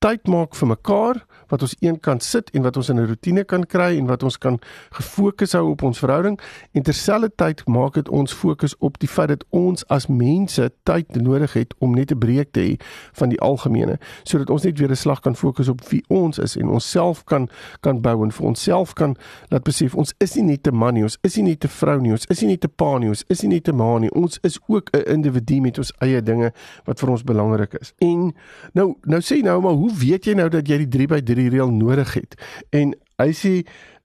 tyd 0.00 0.28
maak 0.32 0.54
vir 0.56 0.68
mekaar 0.70 1.18
wat 1.50 1.62
ons 1.62 1.74
een 1.80 1.98
kan 2.00 2.20
sit 2.24 2.50
en 2.56 2.62
wat 2.64 2.76
ons 2.76 2.88
in 2.88 2.96
'n 2.96 3.06
rotine 3.06 3.44
kan 3.44 3.66
kry 3.66 3.98
en 3.98 4.06
wat 4.06 4.22
ons 4.22 4.38
kan 4.38 4.58
gefokus 4.90 5.52
hou 5.52 5.70
op 5.70 5.82
ons 5.82 5.98
verhouding. 5.98 6.40
En 6.72 6.82
terselfdertyd 6.82 7.66
maak 7.66 7.94
dit 7.94 8.08
ons 8.08 8.32
fokus 8.32 8.76
op 8.78 8.98
die 8.98 9.08
feit 9.08 9.28
dat 9.28 9.44
ons 9.50 9.86
as 9.88 10.06
mense 10.06 10.72
tyd 10.82 11.16
nodig 11.16 11.52
het 11.52 11.74
om 11.78 11.94
net 11.94 12.10
'n 12.12 12.18
breek 12.18 12.52
te 12.52 12.60
hê 12.60 12.76
van 13.12 13.28
die 13.28 13.40
algemene 13.40 13.98
sodat 14.22 14.50
ons 14.50 14.62
net 14.62 14.78
weer 14.78 14.90
'n 14.90 14.96
slag 14.96 15.20
kan 15.20 15.36
fokus 15.36 15.68
op 15.68 15.80
wie 15.88 16.04
ons 16.08 16.38
is 16.38 16.56
en 16.56 16.68
onsself 16.68 17.24
kan 17.24 17.48
kan 17.80 18.00
bou 18.00 18.24
en 18.24 18.32
vir 18.32 18.46
onsself 18.46 18.92
kan 18.94 19.16
laat 19.48 19.62
besef 19.62 19.94
ons 19.94 20.14
is 20.18 20.34
nie 20.34 20.44
net 20.44 20.66
'n 20.66 20.74
man 20.74 20.94
nie 20.94 21.02
ons 21.02 21.18
is 21.22 21.36
nie 21.36 21.44
net 21.44 21.64
'n 21.64 21.68
vrou 21.68 22.00
nie 22.00 22.12
ons 22.12 22.26
is 22.26 22.40
nie 22.40 22.48
net 22.48 22.64
'n 22.64 22.72
pa 22.76 22.98
nie 22.98 23.08
ons 23.08 23.24
is 23.28 23.42
nie 23.42 23.48
net 23.48 23.68
'n 23.68 23.76
ma 23.76 23.98
nie 23.98 24.10
ons 24.10 24.38
is 24.42 24.58
ook 24.68 24.90
'n 24.92 25.02
individu 25.06 25.60
met 25.60 25.78
ons 25.78 25.92
eie 26.00 26.22
dinge 26.22 26.52
wat 26.84 27.00
vir 27.00 27.10
ons 27.10 27.22
belangrik 27.22 27.74
is. 27.80 27.92
En 27.98 28.32
nou 28.72 28.96
nou 29.04 29.20
sê 29.20 29.42
nou 29.42 29.60
maar 29.60 29.72
hoe 29.72 29.89
hoe 29.90 29.98
weet 29.98 30.24
jy 30.24 30.34
nou 30.38 30.48
dat 30.48 30.68
jy 30.68 30.84
die 30.84 30.90
3x3 31.06 31.48
reël 31.50 31.72
nodig 31.74 32.14
het? 32.14 32.36
En 32.70 32.94
hy 33.18 33.32
sê 33.34 33.54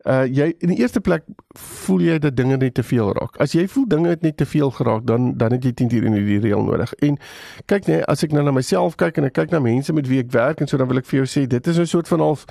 uh 0.05 0.25
jy 0.29 0.51
in 0.61 0.69
die 0.69 0.77
eerste 0.83 1.01
plek 1.01 1.23
voel 1.57 2.03
jy 2.05 2.17
dat 2.21 2.35
dinge 2.37 2.57
net 2.61 2.75
te 2.77 2.83
veel 2.85 3.09
raak. 3.17 3.39
As 3.41 3.55
jy 3.57 3.65
voel 3.67 3.87
dinge 3.89 4.11
het 4.13 4.21
net 4.21 4.37
te 4.37 4.45
veel 4.45 4.69
geraak, 4.71 5.05
dan 5.09 5.31
dan 5.37 5.55
het 5.57 5.65
jy 5.65 5.71
10 5.73 5.95
uur 5.97 6.05
in 6.05 6.17
die 6.19 6.39
reël 6.43 6.61
nodig. 6.63 6.93
En 7.01 7.17
kyk 7.65 7.89
net, 7.89 8.03
as 8.05 8.21
ek 8.23 8.35
nou 8.35 8.43
na 8.45 8.53
myself 8.53 8.97
kyk 9.01 9.17
en 9.17 9.29
ek 9.31 9.33
kyk 9.39 9.55
na 9.55 9.61
mense 9.65 9.93
met 9.93 10.07
wie 10.07 10.21
ek 10.21 10.29
werk 10.35 10.61
en 10.61 10.69
so 10.69 10.77
dan 10.77 10.91
wil 10.91 11.01
ek 11.01 11.09
vir 11.09 11.23
jou 11.23 11.29
sê 11.29 11.47
dit 11.49 11.67
is 11.67 11.79
'n 11.79 11.89
soort 11.89 12.07
van 12.07 12.21
half 12.21 12.45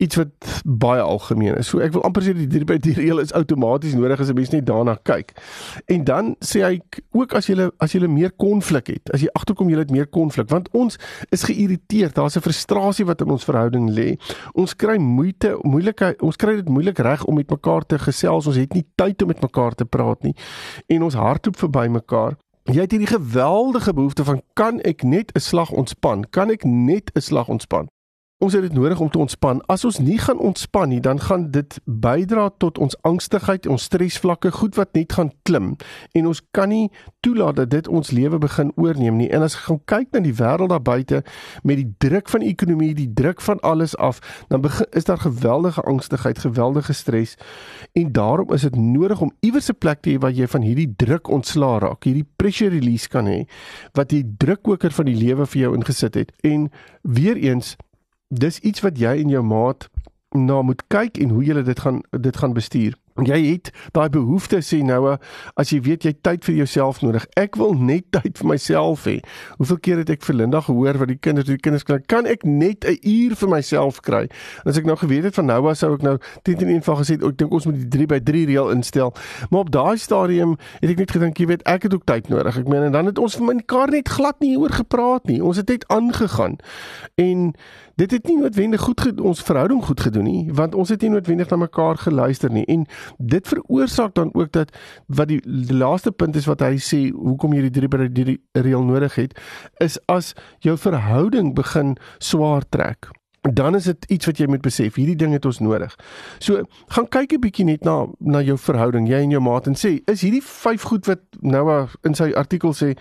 iets 0.00 0.16
wat 0.16 0.60
baie 0.64 1.00
algemeen 1.00 1.58
is. 1.60 1.68
So 1.68 1.82
ek 1.84 1.92
wil 1.92 2.04
amper 2.08 2.24
sê 2.24 2.32
die 2.36 2.48
3 2.48 2.66
by 2.68 2.78
3 2.80 2.96
reël 2.96 3.20
is 3.20 3.34
outomaties 3.36 3.96
nodig 3.98 4.20
as 4.20 4.30
'n 4.32 4.38
mens 4.38 4.52
net 4.54 4.66
daarna 4.66 4.96
kyk. 5.02 5.34
En 5.86 6.04
dan 6.04 6.36
sê 6.40 6.62
hy 6.64 6.80
ook 7.12 7.34
as 7.34 7.46
jy 7.46 7.70
as 7.78 7.92
jy 7.92 8.06
meer 8.06 8.32
konflik 8.32 8.86
het, 8.86 9.12
as 9.12 9.20
jy 9.20 9.28
agterkom 9.32 9.68
jy 9.68 9.78
het 9.78 9.90
meer 9.90 10.06
konflik 10.06 10.48
want 10.48 10.68
ons 10.72 10.98
is 11.30 11.42
geïrriteerd. 11.44 12.14
Daar's 12.14 12.36
'n 12.36 12.40
frustrasie 12.40 13.04
wat 13.04 13.20
in 13.20 13.30
ons 13.30 13.44
verhouding 13.44 13.90
lê. 13.90 14.18
Ons 14.54 14.74
kry 14.74 14.96
moeite, 14.96 15.58
moeilikheid, 15.62 16.22
ons 16.22 16.36
kry 16.36 16.56
dit 16.56 16.68
moeilik 16.68 16.98
reg 16.98 17.24
om 17.24 17.34
met 17.34 17.50
mekaar 17.50 17.86
te 17.86 17.98
gesels. 17.98 18.46
Ons 18.46 18.56
het 18.56 18.72
nie 18.72 18.86
tyd 18.94 19.22
om 19.22 19.28
met 19.28 19.40
mekaar 19.40 19.74
te 19.74 19.84
praat 19.84 20.22
nie. 20.22 20.34
En 20.88 21.02
ons 21.02 21.14
hardloop 21.14 21.56
verby 21.56 21.88
mekaar. 21.88 22.36
Jy 22.64 22.80
het 22.80 22.90
hierdie 22.90 23.16
geweldige 23.18 23.92
behoefte 23.92 24.24
van 24.24 24.42
kan 24.54 24.80
ek 24.80 25.02
net 25.02 25.32
'n 25.34 25.40
slag 25.40 25.70
ontspan? 25.70 26.24
Kan 26.30 26.50
ek 26.50 26.64
net 26.64 27.10
'n 27.14 27.20
slag 27.20 27.48
ontspan? 27.48 27.88
Ons 28.40 28.54
het 28.56 28.62
dit 28.62 28.72
nodig 28.72 29.00
om 29.00 29.10
te 29.10 29.18
ontspan. 29.18 29.58
As 29.68 29.82
ons 29.84 29.98
nie 30.00 30.16
gaan 30.18 30.38
ontspan 30.40 30.88
nie, 30.88 31.00
dan 31.04 31.18
gaan 31.20 31.50
dit 31.52 31.74
bydra 31.84 32.46
tot 32.56 32.78
ons 32.80 32.94
angstigheid, 33.04 33.66
ons 33.68 33.82
stresvlakke, 33.84 34.48
goed 34.56 34.78
wat 34.80 34.94
net 34.96 35.12
gaan 35.12 35.28
klim 35.44 35.74
en 36.16 36.30
ons 36.30 36.40
kan 36.56 36.72
nie 36.72 36.86
toelaat 37.20 37.58
dat 37.58 37.68
dit 37.74 37.90
ons 37.92 38.10
lewe 38.16 38.38
begin 38.40 38.70
oorneem 38.80 39.18
nie. 39.20 39.26
En 39.28 39.44
as 39.44 39.58
jy 39.58 39.60
gaan 39.66 39.80
kyk 39.92 40.16
na 40.16 40.22
die 40.24 40.32
wêreld 40.38 40.72
daar 40.72 40.80
buite 40.80 41.20
met 41.68 41.82
die 41.82 41.90
druk 42.00 42.32
van 42.32 42.40
die 42.40 42.48
ekonomie, 42.54 42.94
die 42.96 43.10
druk 43.12 43.44
van 43.44 43.60
alles 43.60 43.92
af, 44.00 44.22
dan 44.48 44.64
begin, 44.64 44.88
is 44.96 45.04
daar 45.04 45.20
geweldige 45.20 45.84
angstigheid, 45.84 46.40
geweldige 46.40 46.96
stres. 46.96 47.36
En 47.92 48.08
daarom 48.16 48.56
is 48.56 48.64
dit 48.64 48.80
nodig 48.80 49.20
om 49.20 49.34
iewers 49.44 49.68
'n 49.68 49.76
plek 49.78 50.00
te 50.00 50.16
hê 50.16 50.18
waar 50.18 50.32
jy 50.32 50.48
van 50.48 50.64
hierdie 50.64 50.94
druk 50.96 51.28
ontslaa 51.28 51.78
raak, 51.78 52.04
hierdie 52.04 52.28
pressure 52.36 52.72
release 52.72 53.08
kan 53.08 53.26
hê 53.26 53.44
wat 53.92 54.08
die 54.08 54.24
drukkoker 54.38 54.90
van 54.90 55.04
die 55.04 55.16
lewe 55.26 55.46
vir 55.46 55.60
jou 55.60 55.74
ingesit 55.76 56.14
het. 56.14 56.32
En 56.40 56.70
weer 57.02 57.36
eens 57.36 57.76
dis 58.30 58.58
iets 58.58 58.80
wat 58.80 58.98
jy 58.98 59.16
en 59.22 59.28
jou 59.28 59.42
maat 59.42 59.88
na 60.30 60.62
moet 60.62 60.82
kyk 60.86 61.18
en 61.18 61.32
hoe 61.34 61.44
jy 61.44 61.62
dit 61.66 61.80
gaan 61.80 62.00
dit 62.10 62.36
gaan 62.36 62.54
bestuur. 62.54 62.94
Jy 63.18 63.38
het 63.42 63.70
daai 63.92 64.08
behoefte 64.12 64.60
sê 64.64 64.80
nou 64.86 65.16
as 65.58 65.72
jy 65.72 65.80
weet 65.84 66.04
jy 66.06 66.12
tyd 66.22 66.44
vir 66.46 66.60
jouself 66.62 67.00
nodig. 67.02 67.26
Ek 67.40 67.58
wil 67.58 67.74
net 67.74 68.06
tyd 68.14 68.38
vir 68.38 68.48
myself 68.52 69.04
hê. 69.08 69.18
Hoeveel 69.58 69.80
keer 69.82 70.02
het 70.02 70.12
ek 70.14 70.22
vir 70.24 70.38
Linda 70.40 70.60
gehoor 70.64 71.00
wat 71.02 71.10
die 71.10 71.18
kinders 71.18 71.48
die 71.48 71.58
kinders 71.60 71.84
kan 71.88 72.04
kan 72.06 72.26
ek 72.30 72.46
net 72.46 72.86
'n 72.86 72.96
uur 73.02 73.34
vir 73.36 73.48
myself 73.48 74.00
kry? 74.00 74.22
En 74.64 74.70
as 74.70 74.78
ek 74.78 74.86
nou 74.86 74.96
geweet 74.96 75.24
het 75.24 75.34
van 75.34 75.46
Noah 75.46 75.74
sou 75.74 75.94
ek 75.94 76.02
nou 76.02 76.18
teen 76.42 76.58
in 76.60 76.68
eenvoudig 76.78 77.06
gesê 77.06 77.14
ek 77.18 77.36
dink 77.36 77.52
ons 77.52 77.66
moet 77.66 77.76
die 77.76 77.88
3 77.88 78.06
by 78.06 78.20
3 78.20 78.46
reël 78.46 78.70
instel. 78.70 79.12
Maar 79.50 79.60
op 79.60 79.70
daai 79.70 79.98
stadium 79.98 80.56
het 80.80 80.90
ek 80.90 80.98
net 80.98 81.10
gedink 81.10 81.38
jy 81.38 81.46
weet 81.46 81.62
ek 81.66 81.82
het 81.82 81.94
ook 81.94 82.06
tyd 82.06 82.28
nodig. 82.28 82.58
Ek 82.58 82.68
meen 82.68 82.82
en 82.82 82.92
dan 82.92 83.06
het 83.06 83.18
ons 83.18 83.36
vir 83.36 83.54
mekaar 83.54 83.90
net 83.90 84.08
glad 84.08 84.40
nie 84.40 84.56
oor 84.56 84.70
gepraat 84.70 85.26
nie. 85.26 85.42
Ons 85.42 85.56
het 85.56 85.68
net 85.68 85.84
aangegaan. 85.88 86.56
En 87.16 87.54
dit 88.00 88.10
het 88.10 88.26
nie 88.26 88.38
noodwendig 88.38 88.80
goed 88.80 89.20
ons 89.20 89.42
verhouding 89.42 89.82
goed 89.84 90.00
gedoen 90.00 90.24
nie 90.24 90.52
want 90.56 90.74
ons 90.74 90.88
het 90.88 91.02
nie 91.04 91.10
noodwendig 91.12 91.50
na 91.50 91.58
mekaar 91.60 92.00
geluister 92.00 92.52
nie 92.52 92.64
en 92.72 92.86
dit 93.18 93.48
veroorsaak 93.48 94.14
dan 94.14 94.34
ook 94.34 94.52
dat 94.52 94.74
wat 95.06 95.28
die, 95.28 95.40
die 95.44 95.76
laaste 95.76 96.12
punt 96.12 96.36
is 96.36 96.46
wat 96.46 96.60
hy 96.60 96.76
sê 96.76 97.10
hoekom 97.10 97.54
jy 97.54 97.68
die 97.68 97.76
drie 97.78 97.88
by 97.88 98.08
die 98.08 98.38
reël 98.52 98.84
nodig 98.84 99.14
het 99.14 99.38
is 99.78 99.98
as 100.08 100.34
jou 100.60 100.76
verhouding 100.78 101.54
begin 101.54 101.96
swaar 102.18 102.66
trek 102.68 103.10
dan 103.40 103.74
is 103.74 103.84
dit 103.84 104.04
iets 104.04 104.26
wat 104.26 104.38
jy 104.38 104.46
moet 104.52 104.62
besef 104.64 104.98
hierdie 105.00 105.16
ding 105.16 105.32
het 105.32 105.46
ons 105.48 105.62
nodig. 105.64 105.94
So 106.44 106.64
gaan 106.92 107.08
kyk 107.08 107.32
'n 107.32 107.40
bietjie 107.40 107.64
net 107.64 107.84
na 107.84 108.06
na 108.20 108.42
jou 108.42 108.58
verhouding 108.58 109.08
jy 109.08 109.22
en 109.22 109.30
jou 109.30 109.40
maat 109.40 109.66
en 109.66 109.74
sê 109.74 110.00
is 110.06 110.20
hierdie 110.20 110.44
vyf 110.44 110.82
goed 110.82 111.06
wat 111.06 111.20
Noah 111.40 111.88
in 112.04 112.14
sy 112.14 112.32
artikel 112.32 112.72
sê 112.72 112.96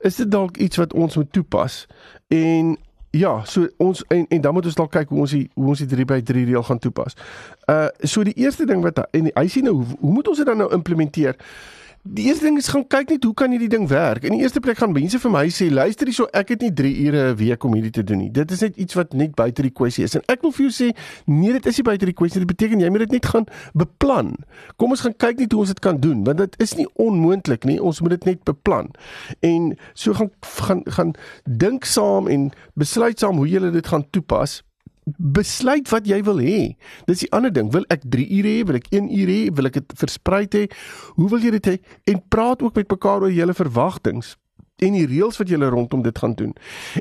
is 0.00 0.16
dit 0.16 0.30
dalk 0.30 0.56
iets 0.56 0.76
wat 0.76 0.92
ons 0.92 1.16
moet 1.16 1.32
toepas 1.32 1.86
en 2.28 2.76
Ja, 3.14 3.44
so 3.44 3.68
ons 3.76 4.02
en 4.10 4.26
en 4.28 4.40
dan 4.40 4.52
moet 4.52 4.66
ons 4.66 4.74
dalk 4.74 4.90
kyk 4.90 5.12
hoe 5.14 5.20
ons 5.22 5.30
die 5.36 5.44
hoe 5.54 5.68
ons 5.70 5.78
die 5.78 5.86
3 5.86 6.04
by 6.10 6.16
3 6.26 6.44
reël 6.48 6.64
gaan 6.66 6.80
toepas. 6.82 7.14
Uh 7.70 7.86
so 8.02 8.24
die 8.26 8.34
eerste 8.42 8.66
ding 8.66 8.82
wat 8.82 8.98
en 9.14 9.30
hy 9.30 9.44
sê 9.46 9.62
nou 9.62 9.76
hoe, 9.76 9.98
hoe 10.00 10.14
moet 10.16 10.28
ons 10.32 10.40
dit 10.42 10.48
dan 10.48 10.58
nou 10.58 10.66
implementeer? 10.74 11.38
Die 12.04 12.26
eerste 12.28 12.44
ding 12.44 12.58
is 12.60 12.66
gaan 12.68 12.82
kyk 12.84 13.14
net 13.14 13.22
hoe 13.24 13.32
kan 13.32 13.48
hierdie 13.48 13.70
ding 13.72 13.86
werk. 13.88 14.26
In 14.28 14.34
die 14.36 14.42
eerste 14.44 14.60
plek 14.60 14.76
gaan 14.76 14.92
mense 14.92 15.16
vir 15.22 15.30
my 15.32 15.46
sê, 15.48 15.70
luister 15.72 16.04
hierso, 16.10 16.26
ek 16.36 16.50
het 16.52 16.64
nie 16.66 16.68
3 16.76 16.90
ure 17.06 17.22
'n 17.30 17.36
week 17.40 17.64
om 17.64 17.72
hierdie 17.72 17.94
te 17.96 18.04
doen 18.04 18.18
nie. 18.18 18.28
Dit 18.30 18.50
is 18.52 18.60
net 18.60 18.76
iets 18.76 18.92
wat 18.94 19.14
net 19.14 19.32
buite 19.34 19.62
die 19.62 19.70
kwessie 19.70 20.04
is. 20.04 20.14
En 20.14 20.20
ek 20.28 20.42
wil 20.42 20.52
vir 20.52 20.68
jou 20.68 20.72
sê, 20.72 20.92
nee, 21.24 21.52
dit 21.52 21.66
is 21.66 21.76
nie 21.78 21.84
buite 21.84 22.04
die 22.04 22.12
kwessie. 22.12 22.44
Dit 22.44 22.48
beteken 22.48 22.80
jy 22.80 22.90
moet 22.90 23.08
dit 23.08 23.10
net 23.12 23.26
gaan 23.26 23.46
beplan. 23.72 24.36
Kom 24.76 24.90
ons 24.90 25.00
gaan 25.00 25.16
kyk 25.16 25.38
net 25.38 25.52
hoe 25.52 25.60
ons 25.60 25.68
dit 25.68 25.80
kan 25.80 25.96
doen, 25.96 26.24
want 26.24 26.38
dit 26.38 26.54
is 26.60 26.74
nie 26.74 26.86
onmoontlik 26.94 27.64
nie. 27.64 27.80
Ons 27.80 28.00
moet 28.00 28.10
dit 28.10 28.24
net 28.24 28.44
beplan. 28.44 28.90
En 29.40 29.78
so 29.94 30.12
gaan 30.12 30.30
gaan 30.40 30.82
gaan 30.84 31.14
dink 31.48 31.84
saam 31.84 32.28
en 32.28 32.52
besluit 32.74 33.18
saam 33.18 33.36
hoe 33.36 33.48
jy 33.48 33.70
dit 33.70 33.86
gaan 33.86 34.04
toepas 34.10 34.62
besluit 35.04 35.88
wat 35.92 36.06
jy 36.08 36.20
wil 36.24 36.40
hê. 36.40 36.76
Dis 37.08 37.24
die 37.24 37.32
ander 37.36 37.52
ding. 37.52 37.70
Wil 37.74 37.84
ek 37.92 38.06
3 38.10 38.24
ure 38.38 38.54
hê? 38.54 38.62
Wil 38.68 38.80
ek 38.80 38.88
1 38.92 39.10
uur 39.10 39.32
hê? 39.32 39.40
Wil 39.56 39.70
ek 39.70 39.80
dit 39.80 39.98
versprei 40.00 40.44
hê? 40.56 40.64
Hoe 41.18 41.28
wil 41.32 41.44
jy 41.44 41.54
dit 41.58 41.68
hê? 41.72 41.76
En 42.14 42.22
praat 42.28 42.64
ook 42.64 42.80
met 42.80 42.90
mekaar 42.96 43.26
oor 43.26 43.34
julle 43.34 43.56
verwagtinge 43.56 44.36
en 44.82 44.96
die 44.96 45.06
reëls 45.06 45.38
wat 45.38 45.48
julle 45.48 45.68
rondom 45.70 46.02
dit 46.02 46.18
gaan 46.18 46.34
doen. 46.34 46.52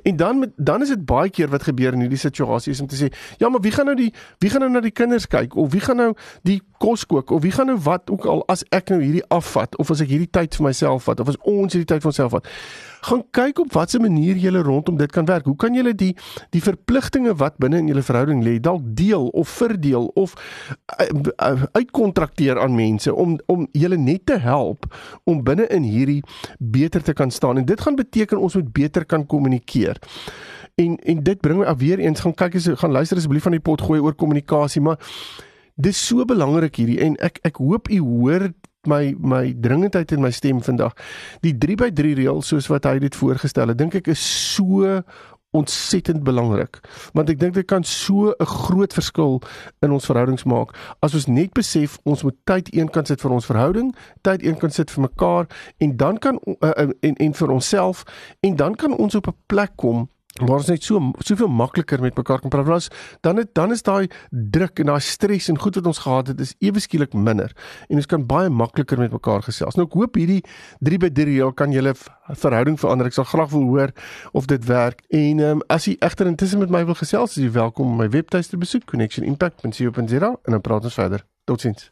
En 0.04 0.16
dan 0.16 0.40
met 0.40 0.52
dan 0.56 0.82
is 0.82 0.94
dit 0.94 1.06
baie 1.06 1.30
keer 1.30 1.50
wat 1.50 1.64
gebeur 1.64 1.94
in 1.94 2.06
hierdie 2.06 2.22
situasies 2.22 2.82
om 2.82 2.88
te 2.88 3.00
sê, 3.00 3.10
ja, 3.38 3.50
maar 3.50 3.62
wie 3.62 3.72
gaan 3.72 3.90
nou 3.90 3.96
die 3.98 4.12
wie 4.44 4.50
gaan 4.54 4.62
nou 4.62 4.72
na 4.72 4.84
die 4.84 4.94
kinders 4.94 5.28
kyk 5.28 5.56
of 5.56 5.72
wie 5.74 5.82
gaan 5.82 5.98
nou 5.98 6.14
die 6.44 6.62
kos 6.78 7.06
kook 7.06 7.32
of 7.32 7.42
wie 7.42 7.52
gaan 7.52 7.72
nou 7.72 7.78
wat 7.84 8.10
ook 8.14 8.26
al 8.30 8.44
as 8.52 8.66
ek 8.70 8.94
nou 8.94 9.02
hierdie 9.02 9.26
afvat 9.34 9.78
of 9.82 9.92
as 9.92 10.02
ek 10.06 10.14
hierdie 10.14 10.30
tyd 10.30 10.56
vir 10.56 10.70
myself 10.70 11.10
vat 11.10 11.20
of 11.20 11.34
as 11.34 11.40
ons 11.42 11.74
hierdie 11.74 11.90
tyd 11.90 12.04
vir 12.04 12.14
onsself 12.14 12.36
vat 12.38 12.50
gaan 13.04 13.24
kyk 13.36 13.60
op 13.60 13.74
watter 13.76 14.02
manier 14.02 14.38
jy 14.40 14.52
rondom 14.64 14.98
dit 14.98 15.12
kan 15.12 15.26
werk. 15.28 15.46
Hoe 15.46 15.56
kan 15.60 15.76
jy 15.76 15.92
die 15.92 16.14
die 16.56 16.62
verpligtinge 16.64 17.36
wat 17.40 17.58
binne 17.62 17.82
in 17.82 17.90
julle 17.92 18.04
verhouding 18.06 18.44
lê 18.46 18.60
dalk 18.64 18.84
deel 18.96 19.28
of 19.34 19.50
verdeel 19.50 20.08
of 20.20 20.36
uh, 21.00 21.08
uh, 21.34 21.66
uitkontrakteer 21.76 22.60
aan 22.60 22.76
mense 22.76 23.14
om 23.14 23.36
om 23.52 23.68
julle 23.72 23.98
net 23.98 24.26
te 24.26 24.38
help 24.40 24.88
om 25.24 25.44
binne 25.44 25.68
in 25.74 25.84
hierdie 25.84 26.22
beter 26.60 27.04
te 27.04 27.14
kan 27.14 27.32
staan. 27.32 27.63
En 27.64 27.70
dit 27.72 27.82
gaan 27.82 27.96
beteken 27.96 28.40
ons 28.40 28.56
moet 28.60 28.74
beter 28.76 29.06
kan 29.06 29.26
kommunikeer. 29.26 30.00
En 30.76 30.98
en 31.00 31.24
dit 31.24 31.40
bring 31.40 31.62
my 31.62 31.76
weer 31.80 32.00
eens 32.00 32.20
gaan 32.20 32.36
kyk 32.36 32.56
as 32.60 32.68
gaan 32.82 32.92
luister 32.92 33.18
asseblief 33.18 33.46
van 33.48 33.56
die 33.56 33.64
pot 33.64 33.82
gooi 33.82 34.02
oor 34.02 34.16
kommunikasie, 34.16 34.82
maar 34.82 35.00
dis 35.76 36.00
so 36.08 36.26
belangrik 36.26 36.76
hierdie 36.76 37.00
en 37.06 37.16
ek 37.24 37.40
ek 37.48 37.62
hoop 37.62 37.88
u 37.90 38.00
hoor 38.04 38.50
my 38.90 39.14
my 39.16 39.54
dringendheid 39.56 40.12
in 40.12 40.22
my 40.22 40.32
stem 40.36 40.60
vandag. 40.66 40.92
Die 41.46 41.54
3 41.58 41.78
by 41.86 41.90
3 41.96 42.18
reël 42.20 42.42
soos 42.44 42.68
wat 42.68 42.90
hy 42.90 42.98
dit 43.06 43.16
voorgestel 43.16 43.72
het, 43.72 43.80
dink 43.80 43.96
ek 44.02 44.12
is 44.12 44.24
so 44.56 45.00
ontsettend 45.54 46.24
belangrik. 46.24 46.80
Want 47.14 47.30
ek 47.30 47.40
dink 47.40 47.54
dit 47.54 47.68
kan 47.70 47.84
so 47.84 48.34
'n 48.34 48.46
groot 48.46 48.94
verskil 48.94 49.42
in 49.82 49.92
ons 49.92 50.06
verhoudings 50.06 50.44
maak. 50.44 50.74
As 51.00 51.14
ons 51.14 51.28
net 51.28 51.54
besef 51.54 52.00
ons 52.04 52.24
moet 52.24 52.36
tyd 52.44 52.74
eenkant 52.74 53.08
sit 53.08 53.22
vir 53.22 53.32
ons 53.32 53.46
verhouding, 53.46 53.96
tyd 54.22 54.42
eenkant 54.44 54.74
sit 54.74 54.92
vir 54.92 55.02
mekaar 55.02 55.48
en 55.78 55.98
dan 55.98 56.18
kan 56.18 56.40
uh, 56.60 56.90
en 57.00 57.16
en 57.16 57.34
vir 57.34 57.50
onsself 57.50 58.04
en 58.42 58.56
dan 58.56 58.76
kan 58.76 58.98
ons 58.98 59.16
op 59.16 59.28
'n 59.28 59.38
plek 59.48 59.72
kom 59.76 60.10
waar 60.42 60.58
ons 60.58 60.70
net 60.72 60.84
so 60.84 61.12
soveel 61.22 61.48
makliker 61.48 62.02
met 62.02 62.16
mekaar 62.18 62.42
kan 62.42 62.50
praat. 62.50 62.66
Was 62.66 62.88
dan 63.22 63.38
het, 63.38 63.54
dan 63.54 63.72
is 63.72 63.84
daai 63.86 64.08
druk 64.30 64.80
en 64.80 64.90
daai 64.90 65.00
stres 65.00 65.50
en 65.52 65.60
goed 65.62 65.76
wat 65.76 65.86
ons 65.86 66.02
gehad 66.06 66.28
het 66.28 66.42
is 66.42 66.56
ewe 66.60 66.82
skielik 66.82 67.14
minder 67.14 67.54
en 67.90 68.02
ons 68.02 68.10
kan 68.10 68.26
baie 68.26 68.50
makliker 68.50 68.98
met 68.98 69.14
mekaar 69.14 69.46
gesels. 69.46 69.78
Nou 69.78 69.86
ek 69.86 69.98
hoop 70.00 70.18
hierdie 70.18 70.42
3 70.82 71.02
by 71.06 71.12
3 71.14 71.30
reël 71.30 71.54
kan 71.54 71.72
julle 71.76 71.94
verhouding 71.94 72.80
verander. 72.80 73.12
Ek 73.12 73.18
sal 73.18 73.30
graag 73.30 73.54
wil 73.54 73.68
hoor 73.70 73.94
of 74.34 74.50
dit 74.50 74.66
werk. 74.70 75.04
En 75.10 75.40
ehm 75.40 75.60
um, 75.60 75.66
as 75.70 75.86
jy 75.90 75.98
egter 76.00 76.30
intussen 76.30 76.64
met 76.64 76.74
my 76.74 76.86
wil 76.86 76.98
gesels, 76.98 77.38
is 77.38 77.46
jy 77.46 77.52
welkom 77.54 77.94
om 77.94 78.02
my 78.02 78.10
webtuiste 78.10 78.56
te 78.56 78.62
besoek 78.62 78.90
connectionimpact.co.za 78.90 80.34
en 80.34 80.58
dan 80.58 80.62
praat 80.62 80.90
ons 80.90 81.02
verder. 81.02 81.26
Totsiens. 81.46 81.92